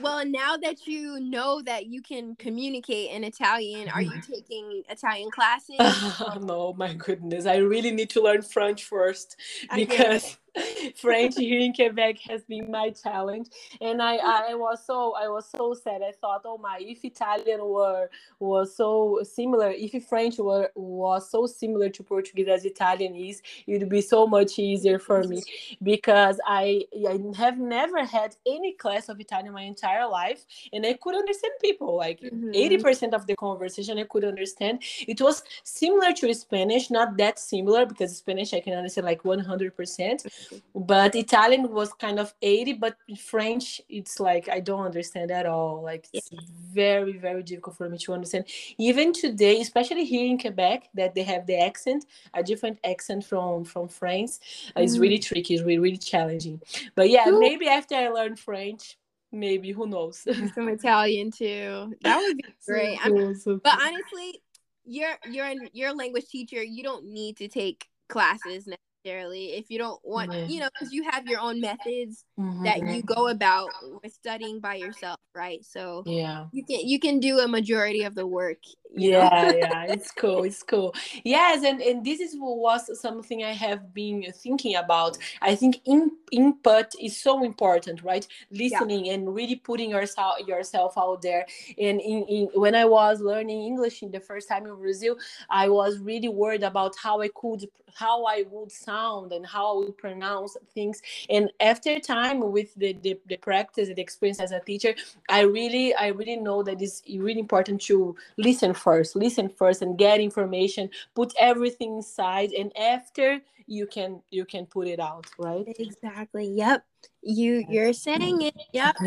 well, 0.00 0.24
now 0.24 0.56
that 0.56 0.86
you 0.86 1.20
know 1.20 1.60
that 1.62 1.86
you 1.86 2.00
can 2.00 2.34
communicate 2.36 3.10
in 3.10 3.24
Italian, 3.24 3.90
are 3.90 4.00
you 4.00 4.20
taking 4.22 4.82
Italian 4.88 5.30
classes? 5.38 5.76
no, 6.40 6.72
my 6.72 6.94
goodness. 6.94 7.46
I 7.46 7.56
really 7.56 7.90
need 7.90 8.08
to 8.10 8.22
learn 8.22 8.42
French 8.42 8.84
first 8.84 9.36
because 9.74 10.38
French 10.96 11.36
here 11.36 11.60
in 11.60 11.72
Quebec 11.72 12.18
has 12.28 12.42
been 12.44 12.70
my 12.70 12.90
challenge, 12.90 13.48
and 13.80 14.02
I, 14.02 14.16
I 14.16 14.54
was 14.54 14.84
so 14.86 15.14
I 15.14 15.28
was 15.28 15.48
so 15.50 15.74
sad. 15.74 16.02
I 16.02 16.12
thought, 16.20 16.42
oh 16.44 16.58
my, 16.58 16.78
if 16.80 17.04
Italian 17.04 17.60
were 17.60 18.10
was 18.38 18.76
so 18.76 19.20
similar, 19.22 19.70
if 19.70 20.04
French 20.06 20.38
were 20.38 20.70
was 20.74 21.30
so 21.30 21.46
similar 21.46 21.88
to 21.90 22.02
Portuguese 22.02 22.48
as 22.48 22.64
Italian 22.64 23.14
is, 23.14 23.40
it 23.66 23.78
would 23.78 23.88
be 23.88 24.02
so 24.02 24.26
much 24.26 24.58
easier 24.58 24.98
for 24.98 25.22
me 25.22 25.42
because 25.82 26.38
I 26.46 26.84
I 27.08 27.18
have 27.36 27.58
never 27.58 28.04
had 28.04 28.36
any 28.46 28.72
class 28.72 29.08
of 29.08 29.20
Italian 29.20 29.54
my 29.54 29.62
entire 29.62 30.06
life, 30.06 30.44
and 30.72 30.84
I 30.84 30.94
could 30.94 31.14
understand 31.14 31.54
people 31.62 31.96
like 31.96 32.20
80 32.22 32.30
mm-hmm. 32.32 32.82
percent 32.82 33.14
of 33.14 33.26
the 33.26 33.36
conversation 33.36 33.98
I 33.98 34.04
could 34.04 34.24
understand. 34.24 34.82
It 35.08 35.20
was 35.20 35.42
similar 35.62 36.12
to 36.12 36.34
Spanish, 36.34 36.90
not 36.90 37.16
that 37.16 37.38
similar 37.38 37.86
because 37.86 38.16
Spanish 38.16 38.52
I 38.52 38.60
can 38.60 38.74
understand 38.74 39.06
like 39.06 39.24
one 39.24 39.38
hundred 39.38 39.74
percent 39.76 40.26
but 40.74 41.14
Italian 41.14 41.70
was 41.70 41.92
kind 41.94 42.18
of 42.18 42.34
80, 42.42 42.74
but 42.74 42.96
French, 43.18 43.80
it's 43.88 44.20
like 44.20 44.48
I 44.48 44.60
don't 44.60 44.84
understand 44.84 45.30
at 45.30 45.46
all. 45.46 45.82
Like 45.82 46.08
it's 46.12 46.30
yeah. 46.32 46.40
very, 46.72 47.18
very 47.18 47.42
difficult 47.42 47.76
for 47.76 47.88
me 47.88 47.98
to 47.98 48.12
understand. 48.12 48.46
Even 48.78 49.12
today, 49.12 49.60
especially 49.60 50.04
here 50.04 50.26
in 50.26 50.38
Quebec, 50.38 50.88
that 50.94 51.14
they 51.14 51.22
have 51.22 51.46
the 51.46 51.58
accent, 51.58 52.06
a 52.34 52.42
different 52.42 52.78
accent 52.84 53.24
from 53.24 53.64
from 53.64 53.88
France, 53.88 54.40
mm. 54.76 54.82
it's 54.82 54.98
really 54.98 55.18
tricky, 55.18 55.54
it's 55.54 55.62
really, 55.62 55.78
really 55.78 55.96
challenging. 55.96 56.60
But 56.94 57.10
yeah, 57.10 57.28
Ooh. 57.28 57.40
maybe 57.40 57.68
after 57.68 57.94
I 57.94 58.08
learn 58.08 58.36
French, 58.36 58.98
maybe 59.32 59.72
who 59.72 59.86
knows? 59.86 60.26
Some 60.54 60.68
Italian 60.68 61.30
too. 61.30 61.94
That 62.02 62.18
would 62.18 62.36
be 62.36 62.44
great. 62.66 62.98
So 63.02 63.10
cool, 63.10 63.34
so 63.34 63.60
but 63.62 63.78
honestly, 63.80 64.42
you're 64.84 65.16
you're 65.30 65.52
you're 65.72 65.90
a 65.90 65.94
language 65.94 66.28
teacher. 66.28 66.62
You 66.62 66.82
don't 66.82 67.06
need 67.06 67.36
to 67.38 67.48
take 67.48 67.86
classes 68.08 68.68
necessarily 69.04 69.52
if 69.54 69.70
you 69.70 69.78
don't 69.78 70.00
want 70.04 70.32
you 70.48 70.60
know 70.60 70.68
because 70.72 70.92
you 70.92 71.02
have 71.10 71.26
your 71.26 71.40
own 71.40 71.60
methods 71.60 72.24
mm-hmm. 72.38 72.64
that 72.64 72.78
you 72.78 73.02
go 73.02 73.28
about 73.28 73.70
with 74.02 74.12
studying 74.12 74.60
by 74.60 74.74
yourself 74.74 75.18
right? 75.34 75.64
So 75.64 76.02
yeah. 76.06 76.46
you 76.52 76.64
can 76.64 76.86
you 76.86 76.98
can 76.98 77.20
do 77.20 77.38
a 77.38 77.48
majority 77.48 78.02
of 78.02 78.14
the 78.14 78.26
work 78.26 78.58
yeah 78.94 79.52
yeah 79.52 79.84
it's 79.88 80.10
cool 80.10 80.44
it's 80.44 80.62
cool. 80.62 80.94
Yes 81.24 81.64
and 81.64 81.80
and 81.80 82.04
this 82.04 82.20
is 82.20 82.34
was 82.38 83.00
something 83.00 83.44
i 83.44 83.52
have 83.52 83.92
been 83.94 84.24
thinking 84.34 84.76
about. 84.76 85.18
I 85.40 85.54
think 85.54 85.80
in, 85.84 86.10
input 86.30 86.86
is 87.00 87.20
so 87.20 87.44
important 87.44 88.02
right? 88.02 88.26
Listening 88.50 89.06
yeah. 89.06 89.14
and 89.14 89.34
really 89.34 89.56
putting 89.56 89.90
yourself 89.90 90.40
yourself 90.46 90.94
out 90.96 91.22
there. 91.22 91.46
And 91.78 92.00
in, 92.00 92.24
in 92.24 92.48
when 92.54 92.74
i 92.74 92.84
was 92.84 93.20
learning 93.20 93.62
english 93.62 94.02
in 94.02 94.10
the 94.10 94.20
first 94.20 94.48
time 94.48 94.66
in 94.66 94.74
brazil 94.76 95.16
i 95.50 95.68
was 95.68 95.98
really 95.98 96.28
worried 96.28 96.62
about 96.62 96.94
how 97.02 97.20
i 97.20 97.28
could 97.34 97.64
how 97.94 98.24
i 98.24 98.44
would 98.50 98.72
sound 98.72 99.32
and 99.32 99.46
how 99.46 99.74
i 99.74 99.84
would 99.84 99.98
pronounce 99.98 100.56
things. 100.74 101.02
And 101.28 101.50
after 101.60 101.98
time 102.00 102.40
with 102.52 102.74
the, 102.74 102.94
the, 103.02 103.18
the 103.28 103.36
practice 103.36 103.88
and 103.88 103.96
the 103.96 104.02
experience 104.02 104.40
as 104.40 104.52
a 104.52 104.60
teacher 104.60 104.94
i 105.28 105.40
really 105.40 105.94
i 105.94 106.08
really 106.08 106.36
know 106.36 106.62
that 106.62 106.80
it's 106.80 107.02
really 107.08 107.40
important 107.40 107.80
to 107.82 108.16
listen 108.38 108.72
first. 108.82 109.16
Listen 109.16 109.48
first 109.48 109.82
and 109.82 109.96
get 109.96 110.20
information. 110.20 110.90
Put 111.14 111.32
everything 111.38 111.96
inside 111.96 112.52
and 112.52 112.76
after 112.76 113.40
you 113.66 113.86
can 113.86 114.20
you 114.30 114.44
can 114.44 114.66
put 114.66 114.88
it 114.88 115.00
out 115.00 115.26
right? 115.38 115.64
Exactly. 115.78 116.48
Yep. 116.48 116.84
You 117.22 117.64
you're 117.68 117.92
saying 117.92 118.42
it. 118.42 118.56
Yep. 118.72 118.96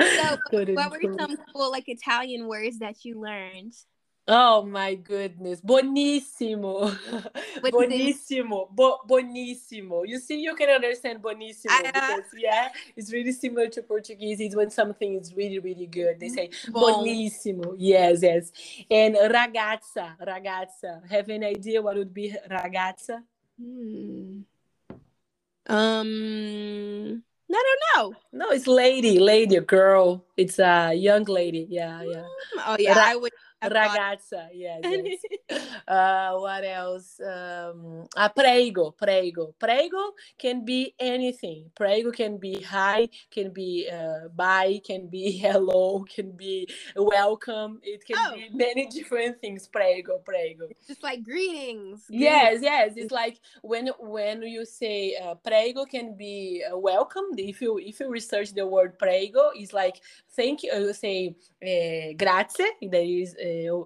So 0.00 0.38
what 0.74 0.90
were 0.90 1.18
some 1.18 1.36
cool 1.52 1.70
like 1.70 1.88
italian 1.88 2.48
words 2.48 2.78
that 2.78 3.04
you 3.04 3.20
learned 3.20 3.74
Oh 4.28 4.62
my 4.62 4.94
goodness. 4.94 5.60
Bonissimo. 5.60 6.94
bonissimo. 7.72 8.68
Bo- 8.70 9.00
bonissimo. 9.06 10.06
You 10.06 10.18
see, 10.20 10.40
you 10.40 10.54
can 10.54 10.70
understand 10.70 11.20
bonissimo 11.20 11.72
uh, 11.72 11.90
because, 11.92 12.30
yeah, 12.38 12.68
it's 12.96 13.12
really 13.12 13.32
similar 13.32 13.68
to 13.68 13.82
Portuguese. 13.82 14.40
It's 14.40 14.54
when 14.54 14.70
something 14.70 15.18
is 15.18 15.34
really, 15.34 15.58
really 15.58 15.86
good. 15.86 16.20
They 16.20 16.28
say 16.28 16.50
bon. 16.70 17.04
bonissimo. 17.04 17.74
Yes, 17.78 18.22
yes. 18.22 18.52
And 18.88 19.16
ragazza. 19.16 20.16
Ragazza. 20.24 21.02
Have 21.10 21.28
an 21.28 21.42
idea 21.44 21.82
what 21.82 21.96
would 21.96 22.14
be 22.14 22.34
ragazza? 22.48 23.22
Hmm. 23.60 24.42
Um, 25.66 27.22
I 27.50 27.62
don't 27.62 27.80
know. 27.94 28.14
No, 28.32 28.50
it's 28.50 28.66
lady, 28.66 29.18
lady, 29.18 29.58
girl. 29.60 30.24
It's 30.36 30.58
a 30.58 30.92
young 30.94 31.24
lady. 31.24 31.66
Yeah, 31.70 32.02
yeah. 32.02 32.26
Oh, 32.66 32.76
yeah. 32.78 32.98
Ra- 32.98 33.04
I 33.06 33.16
would 33.16 33.32
Ragazza, 33.62 34.48
yes. 34.52 34.80
yes. 34.82 35.20
uh, 35.88 36.32
what 36.34 36.64
else? 36.64 37.20
Um, 37.20 38.06
uh, 38.16 38.28
prego, 38.28 38.90
prego. 38.90 39.54
Prego 39.58 40.14
can 40.38 40.64
be 40.64 40.94
anything. 40.98 41.70
Prego 41.74 42.10
can 42.10 42.38
be 42.38 42.60
hi, 42.60 43.08
can 43.30 43.50
be 43.50 43.88
uh, 43.92 44.28
bye, 44.34 44.80
can 44.84 45.06
be 45.08 45.32
hello, 45.42 46.04
can 46.04 46.32
be 46.32 46.68
welcome. 46.96 47.80
It 47.82 48.04
can 48.04 48.16
oh. 48.18 48.34
be 48.34 48.48
many 48.52 48.86
different 48.86 49.40
things. 49.40 49.68
Prego, 49.68 50.18
prego. 50.18 50.66
It's 50.70 50.86
just 50.88 51.02
like 51.02 51.22
greetings. 51.22 52.04
Yes, 52.08 52.60
yes. 52.62 52.92
It's 52.96 53.12
like 53.12 53.40
when 53.62 53.90
when 54.00 54.42
you 54.42 54.64
say 54.64 55.16
uh, 55.22 55.34
prego 55.36 55.84
can 55.84 56.16
be 56.16 56.64
uh, 56.64 56.76
welcome. 56.76 57.26
If 57.36 57.60
you 57.60 57.78
if 57.78 58.00
you 58.00 58.10
research 58.10 58.54
the 58.54 58.66
word 58.66 58.98
prego, 58.98 59.50
it's 59.54 59.72
like 59.72 60.00
thank 60.34 60.62
you. 60.62 60.72
You 60.72 60.92
say 60.92 61.36
uh, 61.62 62.14
grazie. 62.18 62.66
That 62.90 63.04
is 63.04 63.36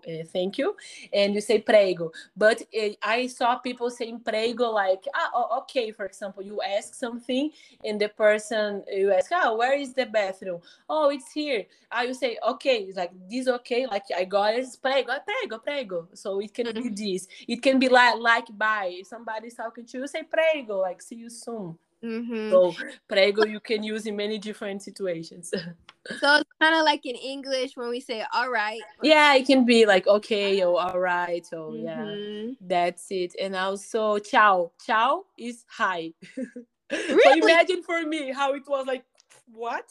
uh, 0.08 0.24
thank 0.32 0.58
you, 0.58 0.76
and 1.12 1.34
you 1.34 1.40
say 1.40 1.58
prego. 1.60 2.12
But 2.36 2.62
uh, 2.74 2.90
I 3.02 3.26
saw 3.26 3.56
people 3.56 3.90
saying 3.90 4.20
prego 4.20 4.70
like, 4.70 5.04
ah, 5.14 5.58
okay. 5.58 5.92
For 5.92 6.06
example, 6.06 6.42
you 6.42 6.60
ask 6.62 6.94
something, 6.94 7.50
and 7.84 8.00
the 8.00 8.08
person 8.08 8.82
you 8.92 9.12
ask, 9.12 9.30
oh, 9.32 9.56
where 9.56 9.78
is 9.78 9.94
the 9.94 10.06
bathroom? 10.06 10.60
Oh, 10.88 11.10
it's 11.10 11.30
here. 11.32 11.66
I 11.90 12.04
ah, 12.04 12.06
will 12.06 12.14
say, 12.14 12.38
okay, 12.46 12.78
it's 12.88 12.96
like 12.96 13.12
this, 13.28 13.48
okay, 13.48 13.86
like 13.86 14.04
I 14.16 14.24
got 14.24 14.54
it. 14.54 14.60
It's 14.60 14.76
prego, 14.76 15.12
prego, 15.24 15.58
prego. 15.58 16.08
So 16.14 16.40
it 16.40 16.52
can 16.52 16.66
mm-hmm. 16.66 16.94
be 16.94 17.12
this. 17.12 17.28
It 17.46 17.62
can 17.62 17.78
be 17.78 17.88
like 17.88 18.18
like 18.18 18.46
bye. 18.56 18.92
If 18.92 19.06
somebody's 19.08 19.54
talking 19.54 19.86
to 19.86 19.98
you, 19.98 20.06
say 20.06 20.22
prego, 20.22 20.80
like 20.80 21.02
see 21.02 21.16
you 21.16 21.30
soon. 21.30 21.78
Mm-hmm. 22.04 22.50
So 22.50 22.74
prego 23.08 23.44
you 23.44 23.60
can 23.60 23.82
use 23.82 24.06
in 24.06 24.16
many 24.16 24.38
different 24.38 24.82
situations. 24.82 25.50
so 26.20 26.36
it's 26.36 26.50
kind 26.60 26.74
of 26.74 26.84
like 26.84 27.04
in 27.04 27.16
English 27.16 27.76
when 27.76 27.88
we 27.88 28.00
say 28.00 28.24
all 28.32 28.50
right. 28.50 28.80
Yeah, 29.02 29.34
it 29.34 29.46
can 29.46 29.64
be 29.64 29.86
like 29.86 30.06
okay 30.06 30.62
or 30.62 30.80
all 30.80 30.98
right. 30.98 31.44
So 31.44 31.72
mm-hmm. 31.72 31.84
yeah, 31.84 32.54
that's 32.60 33.06
it. 33.10 33.34
And 33.40 33.56
also 33.56 34.18
ciao. 34.18 34.72
Ciao 34.84 35.24
is 35.38 35.64
hi. 35.68 36.12
Really? 36.88 37.20
so 37.40 37.48
imagine 37.48 37.82
for 37.82 38.00
me 38.02 38.30
how 38.30 38.54
it 38.54 38.62
was 38.68 38.86
like 38.86 39.04
what? 39.46 39.86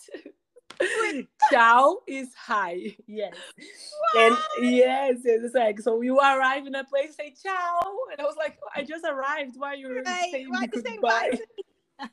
ciao 1.51 1.97
is 2.07 2.29
hi. 2.37 2.95
Yes. 3.05 3.33
What? 4.13 4.23
And 4.23 4.37
yes, 4.71 5.17
it's 5.25 5.53
like 5.53 5.81
so 5.81 6.01
you 6.01 6.19
arrive 6.19 6.65
in 6.67 6.75
a 6.75 6.85
place, 6.85 7.17
say 7.17 7.33
ciao. 7.43 7.81
And 8.11 8.21
I 8.21 8.23
was 8.23 8.37
like, 8.37 8.57
I 8.73 8.83
just 8.83 9.03
arrived. 9.03 9.55
Why 9.57 9.73
are 9.73 9.75
you 9.75 10.01
right. 10.05 10.29
saying 10.31 10.49
Why 10.49 10.67
goodbye? 10.67 11.37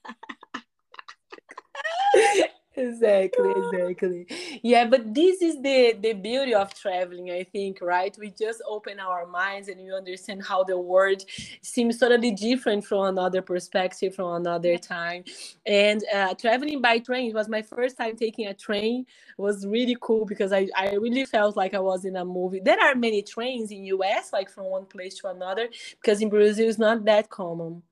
exactly 2.76 3.52
exactly. 3.54 4.26
Yeah 4.62 4.86
but 4.86 5.14
this 5.14 5.42
is 5.42 5.60
the 5.62 5.96
the 6.00 6.12
beauty 6.14 6.54
of 6.54 6.72
traveling 6.74 7.30
i 7.30 7.44
think 7.44 7.78
right? 7.82 8.16
We 8.18 8.30
just 8.30 8.62
open 8.66 8.98
our 8.98 9.26
minds 9.26 9.68
and 9.68 9.80
we 9.80 9.92
understand 9.92 10.42
how 10.44 10.64
the 10.64 10.78
world 10.78 11.22
seems 11.62 11.98
totally 11.98 12.30
different 12.30 12.84
from 12.84 13.06
another 13.06 13.42
perspective 13.42 14.14
from 14.14 14.36
another 14.36 14.78
time. 14.78 15.24
And 15.66 16.02
uh, 16.14 16.34
traveling 16.34 16.80
by 16.80 16.98
train 16.98 17.28
it 17.30 17.34
was 17.34 17.48
my 17.48 17.62
first 17.62 17.96
time 17.96 18.16
taking 18.16 18.46
a 18.46 18.54
train 18.54 19.04
it 19.38 19.42
was 19.42 19.66
really 19.66 19.96
cool 20.00 20.24
because 20.24 20.52
I, 20.52 20.68
I 20.76 20.94
really 20.94 21.24
felt 21.26 21.56
like 21.56 21.74
i 21.74 21.80
was 21.80 22.04
in 22.04 22.16
a 22.16 22.24
movie. 22.24 22.60
There 22.60 22.80
are 22.80 22.94
many 22.94 23.22
trains 23.22 23.70
in 23.70 23.84
us 23.86 24.32
like 24.32 24.50
from 24.50 24.66
one 24.66 24.86
place 24.86 25.16
to 25.18 25.28
another 25.28 25.68
because 26.00 26.22
in 26.22 26.28
brazil 26.30 26.68
it's 26.68 26.78
not 26.78 27.04
that 27.04 27.28
common. 27.28 27.82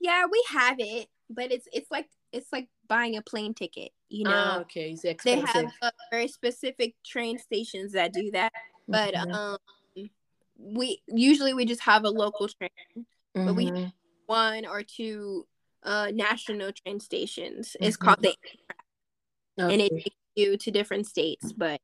Yeah 0.00 0.24
we 0.30 0.42
have 0.50 0.76
it 0.80 1.08
but 1.30 1.52
it's 1.52 1.68
it's 1.72 1.90
like 1.90 2.08
it's 2.32 2.52
like 2.52 2.68
buying 2.88 3.16
a 3.16 3.22
plane 3.22 3.54
ticket. 3.54 3.90
You 4.08 4.24
know, 4.24 4.32
ah, 4.34 4.60
okay, 4.60 4.96
it's 5.02 5.24
they 5.24 5.40
have 5.40 5.72
uh, 5.82 5.90
very 6.10 6.28
specific 6.28 6.94
train 7.04 7.38
stations 7.38 7.92
that 7.92 8.12
do 8.12 8.30
that, 8.32 8.52
but 8.86 9.14
mm-hmm. 9.14 9.32
um, 9.32 9.58
we 10.56 11.02
usually 11.06 11.54
we 11.54 11.64
just 11.64 11.82
have 11.82 12.04
a 12.04 12.10
local 12.10 12.48
train, 12.48 12.70
mm-hmm. 12.96 13.46
but 13.46 13.54
we 13.54 13.66
have 13.66 13.74
mm-hmm. 13.74 13.88
one 14.26 14.66
or 14.66 14.82
two 14.82 15.46
uh 15.84 16.10
national 16.12 16.72
train 16.72 17.00
stations. 17.00 17.76
It's 17.80 17.96
mm-hmm. 17.96 18.04
called 18.04 18.22
the 18.22 18.34
okay. 19.60 19.72
and 19.72 19.82
it 19.82 19.90
takes 19.90 20.16
you 20.36 20.56
to 20.56 20.70
different 20.70 21.06
states, 21.06 21.52
but. 21.52 21.80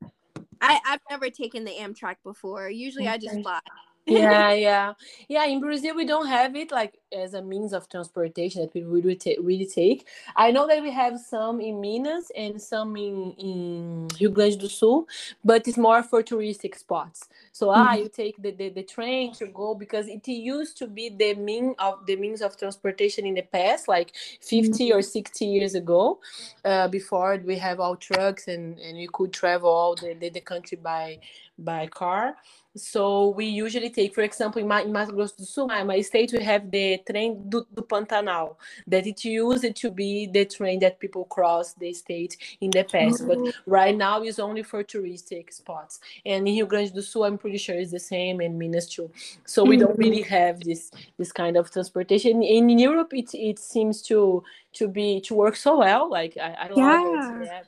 I, 0.61 0.81
I've 0.87 1.01
never 1.11 1.29
taken 1.29 1.65
the 1.65 1.73
Amtrak 1.73 2.15
before. 2.25 2.71
Usually. 2.71 3.07
I 3.07 3.19
just 3.19 3.43
fly 3.43 3.61
yeah 4.07 4.53
yeah 4.53 4.93
yeah 5.29 5.45
in 5.47 5.61
brazil 5.61 5.95
we 5.95 6.05
don't 6.05 6.27
have 6.27 6.55
it 6.57 6.71
like 6.71 6.99
as 7.15 7.35
a 7.35 7.43
means 7.43 7.73
of 7.73 7.89
transportation 7.89 8.63
that 8.63 8.75
we 8.75 8.83
really, 8.83 9.19
really 9.41 9.67
take. 9.67 10.07
I 10.37 10.51
know 10.51 10.67
that 10.67 10.83
we 10.83 10.91
have 10.91 11.19
some 11.19 11.61
in 11.61 11.81
Minas 11.81 12.31
and 12.37 12.61
some 12.61 12.97
in, 12.97 13.33
in 13.39 14.09
Rio 14.21 14.31
Grande 14.31 14.59
do 14.59 14.69
Sul, 14.69 15.07
but 15.45 15.67
it's 15.69 15.79
more 15.79 16.03
for 16.03 16.23
touristic 16.23 16.77
spots. 16.77 17.29
So 17.53 17.71
ah, 17.71 17.75
mm-hmm. 17.75 17.89
ah, 17.89 17.95
you 17.95 18.09
take 18.09 18.43
the, 18.43 18.51
the, 18.51 18.69
the 18.71 18.83
train 18.83 19.33
to 19.35 19.47
go 19.47 19.75
because 19.75 20.09
it 20.09 20.27
used 20.29 20.77
to 20.79 20.87
be 20.87 21.09
the 21.09 21.35
mean 21.35 21.75
of 21.79 22.05
the 22.07 22.17
means 22.17 22.43
of 22.43 22.57
transportation 22.57 23.27
in 23.27 23.35
the 23.35 23.43
past, 23.43 23.89
like 23.89 24.13
50 24.41 24.71
mm-hmm. 24.71 24.99
or 24.99 25.03
60 25.03 25.45
years 25.45 25.75
ago, 25.75 26.21
uh, 26.65 26.89
before 26.89 27.41
we 27.45 27.57
have 27.59 27.81
all 27.81 27.97
trucks 27.97 28.49
and, 28.49 28.79
and 28.79 28.99
we 28.99 29.09
could 29.13 29.33
travel 29.33 29.71
all 29.71 29.95
the, 29.95 30.15
the, 30.15 30.31
the 30.31 30.41
country 30.41 30.79
by 30.83 31.19
by 31.59 31.87
car. 31.87 32.37
So 32.77 33.29
we 33.29 33.47
usually 33.47 33.91
take, 33.91 34.15
for 34.15 34.23
example, 34.23 34.61
in, 34.61 34.71
in 34.85 34.93
Mato 34.93 35.13
Grosso 35.13 35.35
do 35.39 35.45
Sul, 35.45 35.69
my, 35.69 35.85
my 35.85 36.01
state, 36.01 36.33
we 36.33 36.43
have 36.43 36.71
the 36.73 36.99
train 37.07 37.49
do, 37.49 37.67
do 37.75 37.83
Pantanal, 37.83 38.57
that 38.87 39.07
it 39.07 39.25
used 39.25 39.77
to 39.77 39.91
be 39.91 40.27
the 40.27 40.45
train 40.45 40.81
that 40.81 40.99
people 40.99 41.25
cross 41.25 41.75
the 41.75 41.93
state 41.93 42.37
in 42.61 42.71
the 42.71 42.85
past. 42.85 43.21
Mm 43.21 43.27
-hmm. 43.27 43.45
But 43.45 43.55
right 43.67 43.97
now 43.97 44.23
it's 44.23 44.39
only 44.39 44.63
for 44.63 44.85
touristic 44.85 45.53
spots. 45.53 46.01
And 46.25 46.49
in 46.49 46.55
Rio 46.55 46.67
Grande 46.67 46.93
do 46.95 47.03
Sul, 47.03 47.27
I'm 47.27 47.39
pretty 47.39 47.59
sure 47.59 47.79
it's 47.81 47.91
the 47.91 47.99
same, 47.99 48.45
and 48.45 48.59
Minas 48.59 48.87
too. 48.95 49.11
So 49.45 49.65
we 49.65 49.77
don't 49.77 49.99
really 49.99 50.23
have 50.23 50.59
this 50.59 50.91
this 51.19 51.33
kind 51.33 51.57
of 51.57 51.71
transportation. 51.71 52.43
In, 52.43 52.71
in 52.71 52.79
Europe, 52.79 53.17
it, 53.17 53.35
it 53.35 53.59
seems 53.59 54.03
to 54.03 54.43
to 54.79 54.89
be 54.89 55.21
to 55.21 55.35
work 55.35 55.57
so 55.57 55.79
well. 55.79 56.11
Like 56.11 56.37
I, 56.37 56.51
I 56.65 56.69
love 56.69 56.77
yeah. 56.77 57.41
it. 57.41 57.47
Yeah. 57.47 57.63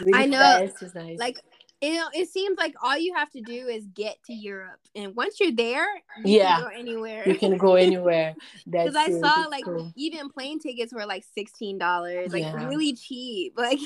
Really 0.00 0.12
I 0.14 0.26
know. 0.26 0.38
Fast. 0.38 0.82
It's 0.82 0.94
nice. 0.94 1.18
Like 1.18 1.40
it, 1.80 2.02
it 2.14 2.28
seems 2.28 2.56
like 2.58 2.74
all 2.82 2.96
you 2.96 3.14
have 3.14 3.30
to 3.30 3.40
do 3.40 3.68
is 3.68 3.86
get 3.86 4.16
to 4.26 4.32
Europe, 4.32 4.80
and 4.94 5.14
once 5.14 5.38
you're 5.40 5.52
there, 5.52 5.86
you 6.24 6.38
yeah, 6.38 6.60
go 6.60 6.68
anywhere. 6.68 7.28
You 7.28 7.36
can 7.36 7.56
go 7.56 7.74
anywhere. 7.74 8.34
Because 8.70 8.96
I 8.96 9.10
saw 9.10 9.46
like 9.50 9.64
cool. 9.64 9.92
even 9.96 10.28
plane 10.30 10.58
tickets 10.58 10.92
were 10.92 11.06
like 11.06 11.24
sixteen 11.34 11.78
dollars, 11.78 12.32
like 12.32 12.42
yeah. 12.42 12.66
really 12.66 12.94
cheap. 12.94 13.54
Like 13.64 13.78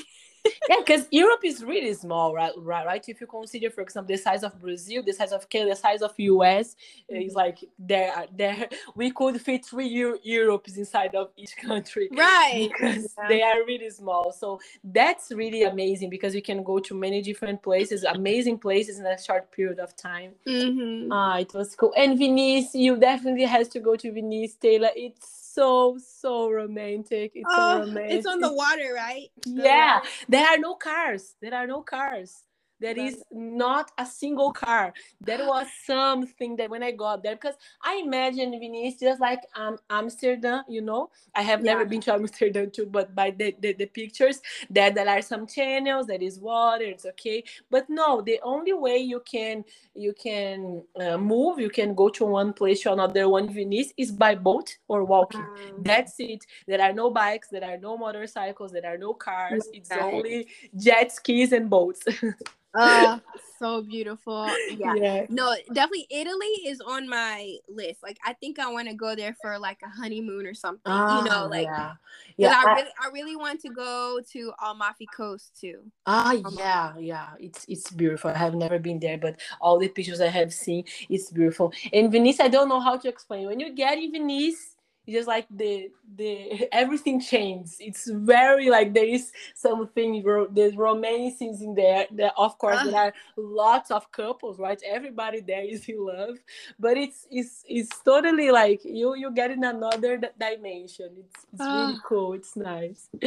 yeah, 0.69 0.77
because 0.79 1.07
Europe 1.11 1.41
is 1.43 1.63
really 1.63 1.93
small, 1.93 2.33
right? 2.33 2.51
Right, 2.57 2.85
right. 2.85 3.03
If 3.07 3.21
you 3.21 3.27
consider, 3.27 3.69
for 3.69 3.81
example, 3.81 4.15
the 4.15 4.21
size 4.21 4.43
of 4.43 4.59
Brazil, 4.59 5.03
the 5.03 5.13
size 5.13 5.31
of 5.31 5.49
Canada, 5.49 5.71
the 5.71 5.75
size 5.75 6.01
of 6.01 6.13
US, 6.17 6.75
mm-hmm. 7.11 7.21
is 7.21 7.33
like 7.33 7.59
there, 7.77 8.25
there. 8.35 8.69
We 8.95 9.11
could 9.11 9.39
fit 9.41 9.65
three 9.65 9.87
Euro- 9.87 10.19
Europes 10.23 10.77
inside 10.77 11.15
of 11.15 11.29
each 11.37 11.55
country, 11.67 12.09
right? 12.11 12.69
Because 12.71 13.15
yeah. 13.17 13.27
they 13.27 13.41
are 13.41 13.65
really 13.65 13.89
small. 13.89 14.31
So 14.31 14.59
that's 14.83 15.31
really 15.31 15.63
amazing 15.63 16.09
because 16.09 16.35
you 16.35 16.41
can 16.41 16.63
go 16.63 16.79
to 16.79 16.93
many 16.93 17.21
different 17.21 17.61
places, 17.61 18.03
amazing 18.03 18.59
places 18.59 18.99
in 18.99 19.05
a 19.05 19.21
short 19.21 19.51
period 19.51 19.79
of 19.79 19.95
time. 19.95 20.31
Mm-hmm. 20.47 21.11
Ah, 21.11 21.39
it 21.39 21.53
was 21.53 21.75
cool. 21.75 21.93
And 21.95 22.17
Venice, 22.17 22.73
you 22.73 22.97
definitely 22.97 23.45
has 23.45 23.67
to 23.69 23.79
go 23.79 23.95
to 23.95 24.11
Venice, 24.11 24.55
Taylor. 24.55 24.89
It's 24.95 25.48
so 25.59 25.97
so 25.99 26.49
romantic. 26.51 27.33
It's 27.35 27.47
oh, 27.51 27.79
so 27.79 27.87
romantic. 27.87 28.17
It's 28.17 28.27
on 28.27 28.39
the 28.41 28.53
water, 28.53 28.93
right? 28.95 29.29
Yeah. 29.45 30.01
There 30.29 30.45
are 30.47 30.57
no 30.57 30.75
cars. 30.75 31.35
There 31.41 31.53
are 31.53 31.67
no 31.67 31.81
cars. 31.83 32.43
There 32.79 32.97
is 32.97 33.23
not 33.31 33.91
a 33.97 34.05
single 34.05 34.51
car. 34.51 34.93
That 35.21 35.45
was 35.45 35.67
something 35.85 36.55
that 36.57 36.69
when 36.69 36.83
I 36.83 36.91
got 36.91 37.23
there, 37.23 37.35
because 37.35 37.55
I 37.81 38.01
imagine 38.03 38.51
Venice 38.51 38.99
just 38.99 39.19
like 39.19 39.41
um, 39.55 39.77
Amsterdam, 39.89 40.63
you 40.67 40.81
know. 40.81 41.09
I 41.35 41.41
have 41.41 41.63
yeah. 41.63 41.73
never 41.73 41.85
been 41.85 42.01
to 42.01 42.13
Amsterdam 42.13 42.71
too, 42.71 42.85
but 42.85 43.13
by 43.13 43.31
the, 43.31 43.55
the, 43.59 43.73
the 43.73 43.85
pictures, 43.85 44.41
that 44.69 44.95
there 44.95 45.09
are 45.09 45.21
some 45.21 45.47
channels, 45.47 46.07
there 46.07 46.21
is 46.21 46.39
water, 46.39 46.85
it's 46.85 47.05
okay. 47.05 47.43
But 47.69 47.89
no, 47.89 48.21
the 48.21 48.39
only 48.43 48.73
way 48.73 48.97
you 48.97 49.21
can 49.29 49.63
you 49.95 50.13
can 50.13 50.83
uh, 50.99 51.17
move, 51.17 51.59
you 51.59 51.69
can 51.69 51.93
go 51.93 52.09
to 52.09 52.25
one 52.25 52.53
place 52.53 52.81
to 52.81 52.93
another 52.93 53.27
one 53.27 53.51
Venice 53.53 53.93
is 53.97 54.11
by 54.11 54.35
boat 54.35 54.77
or 54.87 55.03
walking. 55.03 55.41
Um, 55.41 55.83
That's 55.83 56.15
it. 56.19 56.45
There 56.67 56.81
are 56.81 56.93
no 56.93 57.09
bikes, 57.09 57.49
there 57.49 57.63
are 57.63 57.77
no 57.77 57.97
motorcycles, 57.97 58.71
there 58.71 58.85
are 58.85 58.97
no 58.97 59.13
cars. 59.13 59.67
It's 59.73 59.91
only 59.91 60.47
jet 60.75 61.11
skis 61.11 61.51
and 61.51 61.69
boats. 61.69 62.03
uh 62.77 63.19
so 63.59 63.81
beautiful. 63.81 64.47
Yeah. 64.77 64.93
yeah. 64.95 65.25
no 65.29 65.53
definitely 65.73 66.07
italy 66.09 66.47
is 66.65 66.79
on 66.81 67.09
my 67.09 67.55
list. 67.67 68.01
Like 68.01 68.17
i 68.25 68.33
think 68.33 68.59
i 68.59 68.71
want 68.71 68.87
to 68.87 68.93
go 68.93 69.15
there 69.15 69.35
for 69.41 69.59
like 69.59 69.79
a 69.83 69.89
honeymoon 69.89 70.45
or 70.45 70.53
something 70.53 70.91
you 70.91 71.23
know 71.23 71.43
ah, 71.43 71.47
like 71.49 71.67
yeah, 71.67 71.93
yeah 72.37 72.63
I, 72.65 72.71
I, 72.71 72.75
really 72.75 72.89
i 73.03 73.09
really 73.09 73.35
want 73.35 73.59
to 73.61 73.69
go 73.69 74.21
to 74.31 74.53
amalfi 74.65 75.07
coast 75.07 75.57
too. 75.59 75.83
Ah 76.05 76.33
yeah 76.33 76.97
yeah. 76.97 77.29
It's 77.39 77.65
it's 77.67 77.91
beautiful. 77.91 78.31
I 78.31 78.37
have 78.37 78.55
never 78.55 78.79
been 78.79 78.99
there 78.99 79.17
but 79.17 79.39
all 79.59 79.77
the 79.79 79.89
pictures 79.89 80.21
i 80.21 80.27
have 80.27 80.53
seen 80.53 80.85
it's 81.09 81.31
beautiful. 81.31 81.73
In 81.91 82.11
venice 82.11 82.39
i 82.39 82.47
don't 82.47 82.69
know 82.69 82.79
how 82.79 82.97
to 82.97 83.07
explain. 83.09 83.47
When 83.47 83.59
you 83.59 83.73
get 83.73 83.97
in 83.97 84.11
venice 84.11 84.75
just 85.11 85.27
like 85.27 85.47
the 85.49 85.91
the 86.15 86.67
everything 86.71 87.19
changes. 87.19 87.77
It's 87.79 88.09
very 88.09 88.69
like 88.69 88.93
there 88.93 89.05
is 89.05 89.31
something 89.55 90.23
there's 90.51 90.75
romances 90.75 91.61
in 91.61 91.75
there 91.75 92.07
there 92.11 92.31
of 92.37 92.57
course 92.57 92.79
uh. 92.79 92.85
there 92.85 92.95
ah. 92.95 93.05
are 93.05 93.13
lots 93.37 93.91
of 93.91 94.11
couples 94.11 94.59
right? 94.59 94.81
Everybody 94.85 95.41
there 95.41 95.63
is 95.63 95.87
in 95.87 96.05
love. 96.05 96.37
But 96.79 96.97
it's 96.97 97.27
it's 97.29 97.63
it's 97.67 97.99
totally 97.99 98.51
like 98.51 98.81
you 98.83 99.15
you 99.15 99.31
get 99.31 99.51
in 99.51 99.63
another 99.63 100.19
dimension. 100.39 101.09
It's, 101.19 101.45
it's 101.53 101.61
uh. 101.61 101.65
really 101.65 101.99
cool. 102.05 102.33
It's 102.33 102.55
nice. 102.55 103.09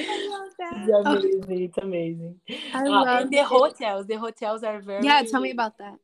It's 0.74 0.88
amazing 0.88 1.44
oh. 1.48 1.64
it's 1.66 1.78
amazing. 1.78 2.40
I 2.74 2.82
uh, 2.82 2.90
love 2.90 3.22
and 3.22 3.30
the 3.30 3.44
hotels 3.44 4.07
the 4.07 4.16
hotels 4.16 4.62
are 4.62 4.80
very 4.80 5.04
yeah 5.04 5.22
tell 5.22 5.40
me 5.40 5.50
about 5.50 5.78
that 5.78 5.98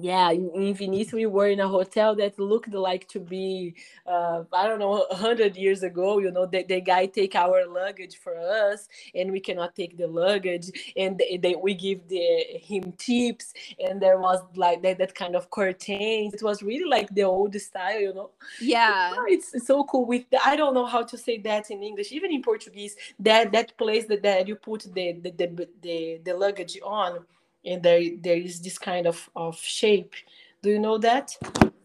yeah 0.00 0.30
in, 0.30 0.74
venice 0.74 1.12
we 1.12 1.26
were 1.26 1.48
in 1.48 1.60
a 1.60 1.68
hotel 1.68 2.14
that 2.14 2.38
looked 2.38 2.72
like 2.72 3.06
to 3.08 3.20
be 3.20 3.74
uh, 4.06 4.42
i 4.52 4.66
don't 4.66 4.78
know 4.78 5.04
100 5.10 5.56
years 5.56 5.82
ago 5.82 6.18
you 6.18 6.30
know 6.30 6.46
the, 6.46 6.62
the 6.64 6.80
guy 6.80 7.06
take 7.06 7.34
our 7.34 7.66
luggage 7.66 8.16
for 8.16 8.38
us 8.38 8.88
and 9.14 9.30
we 9.32 9.40
cannot 9.40 9.74
take 9.74 9.96
the 9.98 10.06
luggage 10.06 10.70
and 10.96 11.18
they, 11.18 11.36
they, 11.36 11.54
we 11.54 11.74
give 11.74 12.06
the 12.08 12.44
him 12.60 12.92
tips 12.92 13.52
and 13.80 14.00
there 14.00 14.18
was 14.18 14.40
like 14.56 14.82
that, 14.82 14.98
that 14.98 15.14
kind 15.14 15.36
of 15.36 15.50
curtains. 15.50 16.34
It 16.34 16.42
was 16.42 16.62
really 16.62 16.88
like 16.88 17.08
the 17.14 17.24
old 17.24 17.54
style 17.60 18.00
you 18.00 18.14
know? 18.14 18.30
Yeah. 18.60 19.14
it's, 19.28 19.54
it's 19.54 19.66
so 19.66 19.84
cool 19.84 20.06
with 20.06 20.24
the, 20.30 20.38
i 20.46 20.56
don't 20.56 20.74
know 20.74 20.86
how 20.86 21.02
to 21.02 21.18
say 21.18 21.38
that 21.38 21.70
in 21.70 21.82
english. 21.82 22.12
Even 22.12 22.32
in 22.32 22.42
portuguese 22.42 22.96
that 23.18 23.52
that 23.52 23.76
place 23.76 24.06
that, 24.06 24.22
that 24.22 24.48
you 24.48 24.56
put 24.56 24.82
the 24.94 25.12
the, 25.22 25.30
the, 25.32 25.68
the, 25.82 26.20
the 26.24 26.34
luggage 26.34 26.78
on 26.82 27.24
and 27.64 27.82
there 27.82 28.02
there 28.20 28.36
is 28.36 28.60
this 28.60 28.78
kind 28.78 29.06
of 29.06 29.28
of 29.36 29.58
shape. 29.58 30.14
Do 30.62 30.70
you 30.70 30.78
know 30.78 30.98
that 30.98 31.36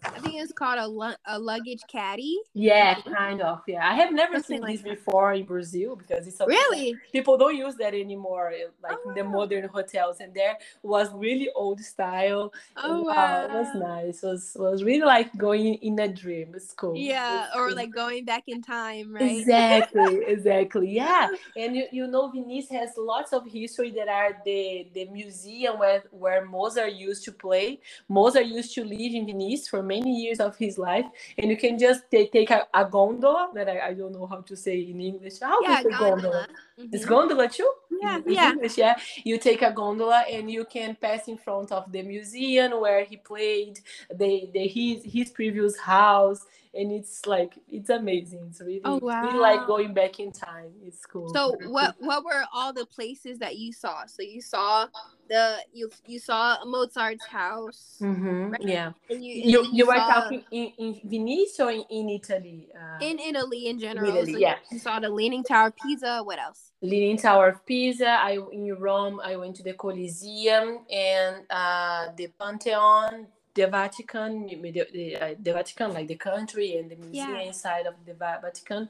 I 0.04 0.20
think 0.20 0.36
it's 0.36 0.52
called 0.52 0.80
a, 0.80 1.18
a 1.26 1.40
luggage 1.40 1.82
caddy. 1.88 2.38
Yeah, 2.54 3.00
kind 3.02 3.42
of. 3.42 3.62
Yeah, 3.68 3.88
I 3.88 3.96
have 3.96 4.14
never 4.14 4.36
Something 4.36 4.58
seen 4.58 4.62
like 4.62 4.74
this 4.74 4.84
that. 4.84 5.06
before 5.06 5.34
in 5.34 5.46
Brazil 5.46 5.96
because 5.96 6.28
it's 6.28 6.40
really 6.40 6.96
people 7.12 7.38
don't 7.38 7.56
use 7.56 7.76
that 7.76 7.94
anymore, 7.94 8.52
eh, 8.56 8.66
like 8.82 8.98
oh, 9.06 9.10
in 9.10 9.16
the 9.16 9.24
wow. 9.24 9.32
modern 9.32 9.68
hotels. 9.68 10.20
And 10.20 10.34
there 10.34 10.58
was 10.84 11.12
really 11.14 11.50
old 11.56 11.80
style. 11.82 12.54
Oh 12.76 13.04
wow, 13.04 13.46
it 13.46 13.52
was 13.52 13.76
nice. 13.76 14.24
It 14.24 14.28
was 14.28 14.56
was 14.60 14.84
really 14.84 15.06
like 15.06 15.36
going 15.38 15.76
in 15.76 16.00
a 16.00 16.08
dream. 16.08 16.54
It's 16.56 16.74
cool. 16.74 16.96
Yeah, 16.96 17.48
it's 17.48 17.56
or 17.56 17.72
like 17.72 17.92
going 17.94 18.26
back 18.26 18.44
in 18.48 18.62
time, 18.62 19.14
right? 19.14 19.40
Exactly, 19.40 20.24
exactly. 20.28 20.90
Yeah, 20.92 21.30
and 21.56 21.76
you, 21.76 21.86
you 21.92 22.08
know 22.08 22.30
Venice 22.30 22.70
has 22.70 22.92
lots 22.98 23.34
of 23.34 23.46
history 23.48 23.92
that 23.92 24.08
are 24.08 24.38
the 24.46 24.88
the 24.94 25.06
museum 25.06 25.80
where 25.80 26.04
where 26.12 26.46
Mozart 26.46 26.94
used 26.94 27.24
to 27.26 27.32
play. 27.32 27.80
Mozart 28.08 28.46
used 28.46 28.74
to 28.76 28.84
live 28.84 29.14
in 29.14 29.26
Venice 29.26 29.68
for 29.68 29.84
many 29.88 30.12
years 30.12 30.40
of 30.40 30.56
his 30.58 30.78
life 30.78 31.06
and 31.38 31.50
you 31.50 31.58
can 31.58 31.78
just 31.78 32.10
take, 32.12 32.32
take 32.32 32.52
a, 32.52 32.68
a 32.74 32.86
gondola 32.86 33.50
that 33.54 33.70
I, 33.70 33.88
I 33.88 33.94
don't 33.94 34.14
know 34.14 34.28
how 34.28 34.42
to 34.42 34.56
say 34.56 34.80
in 34.82 35.00
english 35.02 35.40
how 35.40 35.62
yeah, 35.62 35.84
gondola, 35.84 36.10
gondola. 36.10 36.48
Mm-hmm. 36.80 36.96
it's 36.96 37.06
gondola 37.06 37.50
too 37.50 37.72
yeah 38.02 38.18
in, 38.18 38.24
yeah. 38.32 38.52
English, 38.52 38.78
yeah 38.78 38.96
you 39.24 39.38
take 39.38 39.62
a 39.62 39.72
gondola 39.72 40.24
and 40.30 40.52
you 40.52 40.66
can 40.66 40.96
pass 40.96 41.28
in 41.28 41.38
front 41.38 41.72
of 41.72 41.92
the 41.92 42.02
museum 42.04 42.80
where 42.80 43.04
he 43.04 43.18
played 43.18 43.80
the, 44.14 44.50
the 44.54 44.68
his 44.68 45.04
his 45.04 45.30
previous 45.32 45.78
house 45.80 46.46
and 46.78 46.92
it's 46.92 47.26
like 47.26 47.54
it's 47.70 47.90
amazing. 47.90 48.48
It's 48.50 48.62
really, 48.62 48.82
oh, 48.86 49.00
wow. 49.02 49.24
really 49.24 49.40
like 49.40 49.66
going 49.66 49.94
back 49.94 50.20
in 50.20 50.32
time. 50.32 50.72
It's 50.86 51.06
cool. 51.06 51.34
So 51.34 51.58
what 51.66 51.96
what 52.00 52.24
were 52.24 52.46
all 52.54 52.72
the 52.72 52.86
places 52.86 53.40
that 53.40 53.58
you 53.58 53.74
saw? 53.74 54.06
So 54.06 54.22
you 54.22 54.42
saw 54.42 54.88
the 55.30 55.58
you 55.74 55.90
you 56.06 56.20
saw 56.20 56.58
Mozart's 56.66 57.26
house. 57.26 57.98
Mm-hmm. 58.02 58.50
Right? 58.52 58.62
Yeah. 58.62 58.92
And 59.10 59.24
you 59.24 59.34
you, 59.34 59.64
you, 59.64 59.70
you 59.74 59.86
saw... 59.86 59.92
were 59.92 60.14
talking 60.14 60.44
in, 60.52 60.72
in 60.78 61.02
Venice 61.04 61.60
or 61.60 61.72
in, 61.72 61.84
in 61.90 62.10
Italy? 62.10 62.70
Uh, 62.76 63.04
in 63.04 63.20
Italy 63.20 63.68
in 63.68 63.80
general. 63.80 64.16
Italy, 64.16 64.34
so 64.34 64.40
yeah. 64.40 64.56
You 64.72 64.80
saw 64.80 65.00
the 65.00 65.10
Leaning 65.10 65.44
Tower 65.44 65.68
of 65.68 65.76
Pisa. 65.78 66.22
What 66.24 66.40
else? 66.40 66.72
Leaning 66.82 67.18
Tower 67.18 67.50
of 67.50 67.66
Pisa. 67.66 68.10
I 68.10 68.38
in 68.52 68.76
Rome. 68.80 69.20
I 69.24 69.36
went 69.36 69.56
to 69.58 69.64
the 69.64 69.74
Colosseum 69.74 70.86
and 70.92 71.44
uh, 71.50 72.08
the 72.16 72.28
Pantheon 72.40 73.28
the 73.58 73.68
Vatican, 73.68 74.48
the, 74.48 74.88
the, 74.94 75.16
uh, 75.18 75.36
the, 75.40 75.54
Vatican, 75.54 75.94
like 75.94 76.08
the 76.08 76.16
country 76.16 76.78
and 76.78 76.90
the 76.92 76.96
museum 76.96 77.36
yeah. 77.36 77.42
inside 77.42 77.86
of 77.88 77.96
the 78.06 78.14
Vatican. 78.14 78.88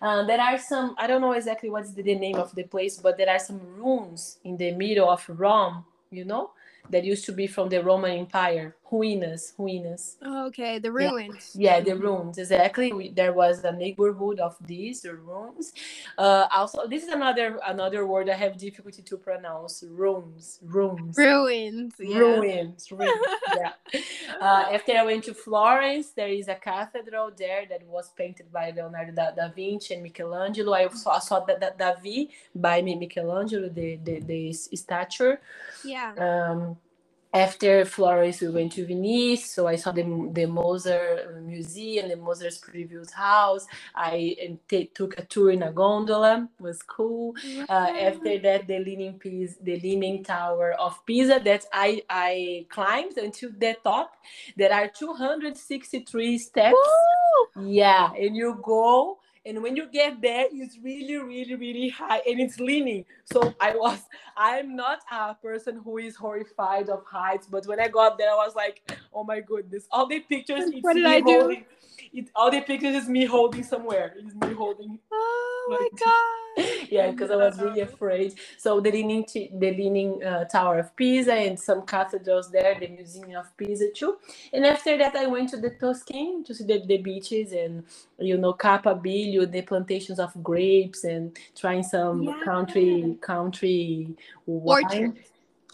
Uh, 0.00 0.24
there 0.24 0.40
are 0.40 0.58
some, 0.58 0.94
I 0.96 1.06
don't 1.06 1.20
know 1.20 1.32
exactly 1.32 1.68
what's 1.68 1.92
the, 1.92 2.02
the, 2.02 2.14
name 2.14 2.36
of 2.36 2.54
the 2.54 2.62
place, 2.62 2.96
but 2.96 3.18
there 3.18 3.28
are 3.28 3.38
some 3.38 3.60
ruins 3.76 4.38
in 4.44 4.56
the 4.56 4.70
middle 4.72 5.10
of 5.10 5.22
Rome, 5.28 5.84
you 6.10 6.24
know, 6.24 6.52
that 6.90 7.04
used 7.04 7.24
to 7.26 7.32
be 7.32 7.46
from 7.46 7.68
the 7.68 7.82
Roman 7.82 8.12
Empire. 8.12 8.76
Ruínas, 8.90 9.54
ruínas. 9.58 10.16
Oh, 10.22 10.46
okay, 10.46 10.78
the 10.78 10.92
ruins. 10.92 11.52
Yeah, 11.54 11.78
yeah 11.78 11.80
the 11.80 11.96
ruins 11.96 12.38
exactly. 12.38 12.92
We, 12.92 13.10
there 13.10 13.32
was 13.32 13.64
a 13.64 13.72
neighborhood 13.72 14.38
of 14.38 14.56
these, 14.60 15.02
the 15.02 15.14
ruins. 15.14 15.72
Uh, 16.16 16.46
also, 16.52 16.86
this 16.86 17.02
is 17.02 17.08
another 17.08 17.58
another 17.66 18.06
word 18.06 18.28
I 18.30 18.34
have 18.34 18.56
difficulty 18.56 19.02
to 19.02 19.16
pronounce. 19.16 19.82
Ruins, 19.88 20.60
ruins, 20.62 21.16
ruins, 21.16 21.94
yeah. 21.98 22.18
ruins, 22.18 22.92
ruins. 22.92 23.14
yeah. 23.56 23.72
Uh, 24.40 24.66
after 24.72 24.92
I 24.92 25.04
went 25.04 25.24
to 25.24 25.34
Florence, 25.34 26.10
there 26.10 26.28
is 26.28 26.46
a 26.46 26.54
cathedral 26.54 27.32
there 27.36 27.66
that 27.68 27.82
was 27.86 28.10
painted 28.10 28.52
by 28.52 28.70
Leonardo 28.70 29.12
da, 29.12 29.30
da 29.32 29.48
Vinci 29.48 29.94
and 29.94 30.02
Michelangelo. 30.04 30.72
I 30.72 30.88
saw, 30.88 31.16
I 31.16 31.18
saw 31.18 31.40
that, 31.40 31.58
that 31.60 31.78
Davi 31.78 32.28
by 32.54 32.80
Michelangelo, 32.82 33.68
the 33.68 33.96
the, 33.96 34.20
the 34.20 34.52
statue. 34.52 35.36
Yeah. 35.82 36.14
Um, 36.14 36.76
after 37.34 37.84
Florence, 37.86 38.40
we 38.42 38.48
went 38.50 38.72
to 38.74 38.86
Venice. 38.86 39.52
So 39.52 39.68
I 39.68 39.76
saw 39.76 39.92
the, 39.92 40.04
the 40.32 40.46
Mozart 40.46 41.42
Museum, 41.44 42.08
the 42.10 42.16
Mozart's 42.16 42.58
previous 42.58 43.12
house. 43.12 43.66
I 43.96 44.36
t- 44.68 44.92
took 44.94 45.18
a 45.18 45.24
tour 45.26 45.52
in 45.52 45.64
a 45.64 45.72
gondola. 45.72 46.48
It 46.58 46.62
was 46.62 46.82
cool. 46.82 47.34
Uh, 47.68 47.92
after 48.00 48.38
that, 48.40 48.68
the 48.68 48.80
Leaning 48.80 49.18
Pisa, 49.18 49.56
the 49.62 49.80
Leaning 49.80 50.24
Tower 50.24 50.74
of 50.74 51.04
Pisa 51.06 51.40
that 51.44 51.66
I 51.72 52.02
I 52.10 52.66
climbed 52.70 53.18
until 53.18 53.50
the 53.58 53.76
top. 53.84 54.16
There 54.56 54.72
are 54.74 54.88
263 54.88 56.38
steps. 56.38 56.74
Woo! 57.56 57.64
Yeah, 57.68 58.12
and 58.14 58.36
you 58.36 58.60
go 58.62 59.18
and 59.46 59.62
when 59.62 59.76
you 59.76 59.86
get 59.90 60.20
there 60.20 60.46
it's 60.50 60.78
really 60.82 61.16
really 61.16 61.54
really 61.54 61.88
high 61.88 62.22
and 62.26 62.40
it's 62.40 62.58
leaning. 62.58 63.04
So 63.24 63.54
i 63.60 63.74
was 63.74 64.00
i'm 64.36 64.76
not 64.76 65.00
a 65.10 65.34
person 65.34 65.80
who 65.84 65.98
is 65.98 66.16
horrified 66.16 66.88
of 66.88 67.04
heights 67.04 67.46
but 67.46 67.66
when 67.66 67.80
i 67.80 67.88
got 67.88 68.18
there 68.18 68.30
i 68.30 68.34
was 68.34 68.54
like 68.54 68.98
oh 69.12 69.24
my 69.24 69.40
goodness. 69.40 69.86
All 69.90 70.06
the 70.06 70.20
pictures 70.20 70.70
what 70.80 70.94
did 70.94 71.06
i 71.06 71.20
do? 71.20 71.56
it, 72.12 72.30
all 72.34 72.50
the 72.50 72.60
pictures 72.60 72.94
is 72.94 73.08
me 73.08 73.24
holding 73.24 73.62
somewhere. 73.62 74.14
It's 74.18 74.34
me 74.34 74.54
holding 74.54 74.98
ah. 75.12 75.53
Oh 75.66 75.70
my 75.70 75.88
god 75.98 76.44
yeah, 76.90 77.10
because 77.10 77.30
I 77.30 77.36
was 77.36 77.60
really 77.60 77.80
afraid. 77.80 78.34
So 78.58 78.80
the 78.80 78.90
leaning, 78.90 79.26
the 79.32 79.70
leaning 79.70 80.22
uh, 80.22 80.44
Tower 80.44 80.78
of 80.78 80.96
Pisa 80.96 81.34
and 81.34 81.58
some 81.58 81.82
cathedrals 81.82 82.50
there, 82.50 82.78
the 82.78 82.88
Museum 82.88 83.36
of 83.36 83.56
Pisa 83.56 83.90
too. 83.94 84.16
And 84.52 84.64
after 84.64 84.96
that, 84.98 85.16
I 85.16 85.26
went 85.26 85.50
to 85.50 85.56
the 85.56 85.70
Tuscany 85.70 86.42
to 86.44 86.54
see 86.54 86.64
the, 86.64 86.82
the 86.86 86.98
beaches 86.98 87.52
and 87.52 87.84
you 88.18 88.36
know 88.36 88.54
Capalbio, 88.54 89.50
the 89.50 89.62
plantations 89.62 90.18
of 90.18 90.30
grapes, 90.42 91.04
and 91.04 91.36
trying 91.56 91.82
some 91.82 92.22
yeah. 92.22 92.40
country 92.44 93.16
country 93.20 94.14
wine. 94.46 94.84
Orchard. 94.84 95.24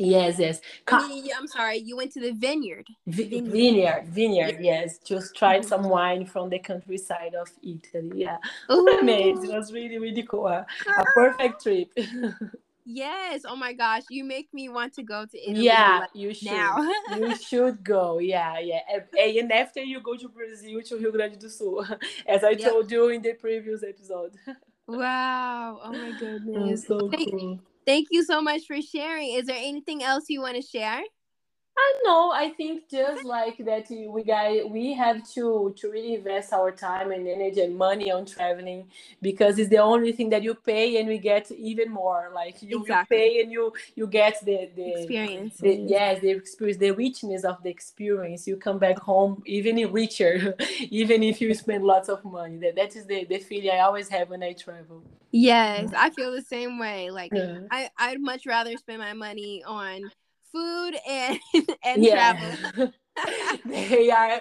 Yes, 0.01 0.39
yes. 0.39 0.61
I 0.89 1.07
mean, 1.09 1.29
I'm 1.37 1.47
sorry, 1.47 1.77
you 1.77 1.95
went 1.95 2.13
to 2.13 2.21
the 2.21 2.33
vineyard. 2.33 2.87
V- 3.07 3.41
vineyard, 3.43 4.07
vineyard, 4.07 4.57
yes. 4.61 4.99
Just 4.99 5.37
tried 5.37 5.63
some 5.63 5.83
mm-hmm. 5.83 5.91
wine 5.91 6.27
from 6.27 6.49
the 6.49 6.59
countryside 6.59 7.35
of 7.35 7.49
Italy. 7.63 8.23
Yeah. 8.23 8.39
Amazing. 8.69 9.51
It 9.51 9.57
was 9.57 9.73
really, 9.75 9.99
really 9.99 10.23
cool. 10.23 10.47
A, 10.47 10.61
a 10.61 10.67
ah. 10.89 11.05
perfect 11.15 11.63
trip. 11.63 11.91
yes. 12.87 13.43
Oh 13.47 13.57
my 13.57 13.75
gosh. 13.75 14.05
You 14.09 14.25
make 14.25 14.49
me 14.55 14.71
want 14.71 14.95
to 14.95 15.03
go 15.03 15.27
to 15.27 15.39
Italy. 15.39 15.67
Yeah, 15.67 16.07
you 16.15 16.33
should. 16.33 16.53
Now. 16.53 16.91
you 17.19 17.37
should 17.37 17.85
go. 17.85 18.21
Yeah, 18.21 18.59
yeah. 18.59 18.81
And 19.19 19.53
after 19.53 19.83
you 19.83 20.01
go 20.01 20.17
to 20.17 20.31
Brazil, 20.31 20.81
to 20.81 20.97
Rio 20.97 21.13
Grande 21.13 21.39
do 21.39 21.51
Sul, 21.51 21.85
as 22.27 22.43
I 22.43 22.53
yep. 22.53 22.71
told 22.71 22.91
you 22.91 23.09
in 23.11 23.21
the 23.21 23.35
previous 23.35 23.83
episode. 23.83 24.33
Wow. 24.87 25.79
Oh 25.85 25.93
my 25.93 26.19
goodness. 26.19 26.87
so 26.87 27.11
cool. 27.11 27.61
Thank 27.91 28.09
you 28.13 28.23
so 28.23 28.41
much 28.41 28.67
for 28.67 28.81
sharing. 28.81 29.35
Is 29.35 29.47
there 29.47 29.57
anything 29.59 30.03
else 30.05 30.27
you 30.29 30.41
want 30.41 30.55
to 30.55 30.63
share? 30.63 31.03
I 31.81 32.01
know. 32.05 32.31
I 32.31 32.51
think 32.51 32.91
just 32.91 33.25
like 33.25 33.57
that, 33.65 33.87
we 33.91 34.23
guys 34.23 34.63
we 34.69 34.93
have 34.95 35.19
to 35.35 35.75
to 35.79 35.91
really 35.91 36.15
invest 36.15 36.53
our 36.53 36.71
time 36.73 37.11
and 37.11 37.27
energy 37.27 37.61
and 37.63 37.77
money 37.77 38.11
on 38.13 38.27
traveling 38.27 38.89
because 39.23 39.59
it's 39.59 39.71
the 39.71 39.79
only 39.79 40.13
thing 40.13 40.29
that 40.31 40.43
you 40.43 40.55
pay 40.55 40.99
and 40.99 41.09
we 41.09 41.19
get 41.19 41.51
even 41.53 41.91
more. 41.91 42.31
Like 42.35 42.63
you, 42.63 42.81
exactly. 42.81 43.17
you 43.17 43.23
pay 43.23 43.41
and 43.41 43.53
you 43.53 43.73
you 43.95 44.07
get 44.07 44.45
the 44.45 44.69
the 44.77 44.89
experience. 44.93 45.57
The, 45.59 45.75
yes, 45.75 46.21
the 46.21 46.31
experience, 46.31 46.79
the 46.79 46.91
richness 46.91 47.45
of 47.45 47.63
the 47.63 47.71
experience. 47.71 48.47
You 48.47 48.57
come 48.57 48.79
back 48.79 48.99
home 48.99 49.43
even 49.47 49.77
richer, 49.91 50.55
even 50.91 51.23
if 51.23 51.41
you 51.41 51.55
spend 51.55 51.85
lots 51.85 52.09
of 52.11 52.23
money. 52.25 52.59
That 52.59 52.77
that 52.77 52.95
is 52.95 53.07
the 53.07 53.25
the 53.25 53.39
feeling 53.39 53.71
I 53.71 53.81
always 53.81 54.09
have 54.11 54.29
when 54.29 54.43
I 54.43 54.53
travel. 54.53 55.03
Yes, 55.33 55.91
I 55.97 56.11
feel 56.11 56.33
the 56.33 56.43
same 56.43 56.79
way. 56.79 57.11
Like 57.11 57.33
yeah. 57.35 57.61
I 57.71 57.89
I'd 57.97 58.21
much 58.21 58.45
rather 58.47 58.77
spend 58.77 58.99
my 58.99 59.15
money 59.15 59.63
on 59.65 60.11
food 60.53 60.95
and 61.09 61.39
and 61.85 62.03
yeah. 62.03 62.33
travel. 62.33 62.93
they 63.67 64.11
are 64.11 64.41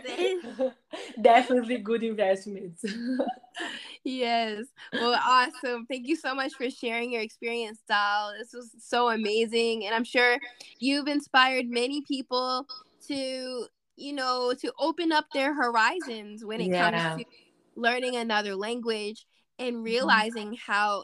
definitely 1.21 1.77
good 1.77 2.03
investments. 2.03 2.83
yes. 4.03 4.65
Well, 4.93 5.19
awesome. 5.21 5.85
Thank 5.87 6.07
you 6.07 6.15
so 6.15 6.33
much 6.33 6.53
for 6.53 6.69
sharing 6.69 7.11
your 7.11 7.21
experience, 7.21 7.79
Dal. 7.87 8.33
This 8.37 8.53
was 8.53 8.69
so 8.79 9.09
amazing. 9.09 9.85
And 9.85 9.95
I'm 9.95 10.03
sure 10.03 10.37
you've 10.79 11.07
inspired 11.07 11.65
many 11.67 12.01
people 12.01 12.65
to, 13.07 13.65
you 13.95 14.13
know, 14.13 14.53
to 14.61 14.71
open 14.79 15.11
up 15.11 15.25
their 15.33 15.53
horizons 15.53 16.45
when 16.45 16.61
it 16.61 16.69
yeah. 16.69 16.91
comes 16.91 17.23
to 17.23 17.29
learning 17.75 18.15
another 18.15 18.55
language 18.55 19.25
and 19.57 19.77
mm-hmm. 19.77 19.83
realizing 19.83 20.57
how 20.65 21.03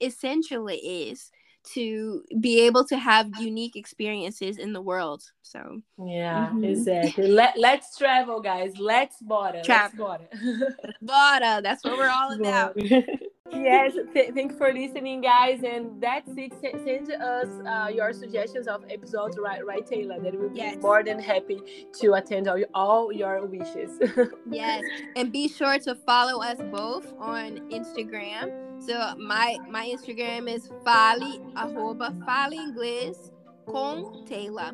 essential 0.00 0.68
it 0.68 0.80
is 0.82 1.30
to 1.74 2.22
be 2.40 2.60
able 2.60 2.84
to 2.86 2.96
have 2.96 3.28
unique 3.40 3.76
experiences 3.76 4.58
in 4.58 4.72
the 4.72 4.80
world. 4.80 5.22
So 5.42 5.80
yeah, 5.98 6.48
mm-hmm. 6.48 6.64
exactly. 6.64 7.28
Let 7.28 7.58
let's 7.58 7.96
travel, 7.96 8.40
guys. 8.40 8.78
Let's 8.78 9.16
bora. 9.20 9.62
Travel. 9.62 10.08
Let's 10.08 10.40
bora. 10.40 10.94
bora. 11.02 11.60
That's 11.62 11.84
what 11.84 11.98
we're 11.98 12.10
all 12.10 12.32
about. 12.32 12.76
yes, 13.52 13.94
th- 14.12 14.34
you 14.34 14.50
for 14.56 14.72
listening, 14.72 15.20
guys. 15.20 15.62
And 15.62 16.00
that's 16.00 16.30
it. 16.36 16.52
S- 16.52 16.82
send 16.84 17.12
us 17.12 17.48
uh, 17.66 17.88
your 17.92 18.12
suggestions 18.12 18.66
of 18.68 18.84
episodes, 18.90 19.38
right? 19.38 19.64
Right, 19.64 19.86
Taylor. 19.86 20.20
That 20.20 20.38
we'll 20.38 20.54
yes. 20.54 20.76
be 20.76 20.80
more 20.80 21.02
than 21.02 21.18
happy 21.18 21.60
to 22.00 22.14
attend 22.14 22.48
all, 22.48 22.62
all 22.74 23.12
your 23.12 23.46
wishes. 23.46 23.98
yes, 24.50 24.82
and 25.16 25.32
be 25.32 25.48
sure 25.48 25.78
to 25.80 25.94
follow 25.94 26.42
us 26.42 26.58
both 26.70 27.12
on 27.18 27.58
Instagram 27.70 28.66
so 28.78 29.14
my 29.16 29.56
my 29.68 29.86
Instagram 29.86 30.52
is 30.52 30.68
fale 30.84 31.40
arroba 31.56 32.14
fale 32.26 32.52
inglês 32.52 33.32
com 33.66 34.24
Taylor. 34.26 34.72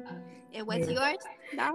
And 0.54 0.66
what's 0.66 0.88
yours? 0.88 1.16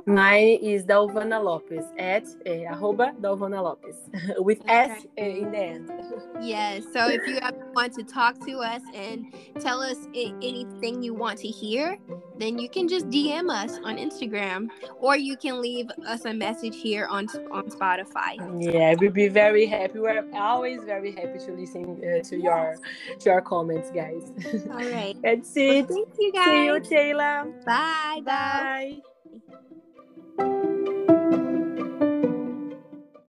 Mine 0.05 0.59
is 0.61 0.85
Dalvana 0.85 1.43
Lopes 1.43 1.85
at 1.97 2.25
uh, 2.45 2.73
arroba 2.75 3.13
Dalvana 3.21 3.63
Lopes 3.63 3.97
with 4.39 4.61
okay. 4.61 4.73
S 4.73 5.05
in 5.17 5.51
the 5.51 5.57
end. 5.57 5.91
Yes. 6.41 6.83
So 6.93 7.07
if 7.07 7.27
you 7.27 7.39
want 7.73 7.93
to 7.93 8.03
talk 8.03 8.39
to 8.45 8.59
us 8.59 8.81
and 8.93 9.33
tell 9.59 9.81
us 9.81 9.97
anything 10.15 11.03
you 11.03 11.13
want 11.13 11.39
to 11.39 11.47
hear, 11.47 11.97
then 12.37 12.57
you 12.59 12.69
can 12.69 12.87
just 12.87 13.09
DM 13.09 13.49
us 13.49 13.79
on 13.83 13.97
Instagram, 13.97 14.69
or 14.99 15.17
you 15.17 15.37
can 15.37 15.61
leave 15.61 15.89
us 16.07 16.25
a 16.25 16.33
message 16.33 16.75
here 16.75 17.07
on 17.07 17.27
on 17.51 17.69
Spotify. 17.69 18.37
Yeah, 18.59 18.95
we'd 18.99 19.13
be 19.13 19.27
very 19.27 19.65
happy. 19.65 19.99
We're 19.99 20.23
always 20.33 20.83
very 20.83 21.11
happy 21.11 21.39
to 21.39 21.51
listen 21.51 22.01
uh, 22.03 22.23
to 22.23 22.37
your 22.37 22.77
to 23.19 23.29
your 23.29 23.41
comments, 23.41 23.91
guys. 23.91 24.31
All 24.69 24.77
right. 24.77 25.15
That's 25.23 25.55
it. 25.55 25.87
Well, 25.89 25.97
thank 25.97 26.09
you, 26.19 26.31
guys. 26.31 26.45
See 26.45 26.65
you, 26.65 26.79
Taylor. 26.79 27.45
Bye. 27.65 28.21
Bye. 28.23 29.01
bye 29.01 29.01
happy. 29.31 30.76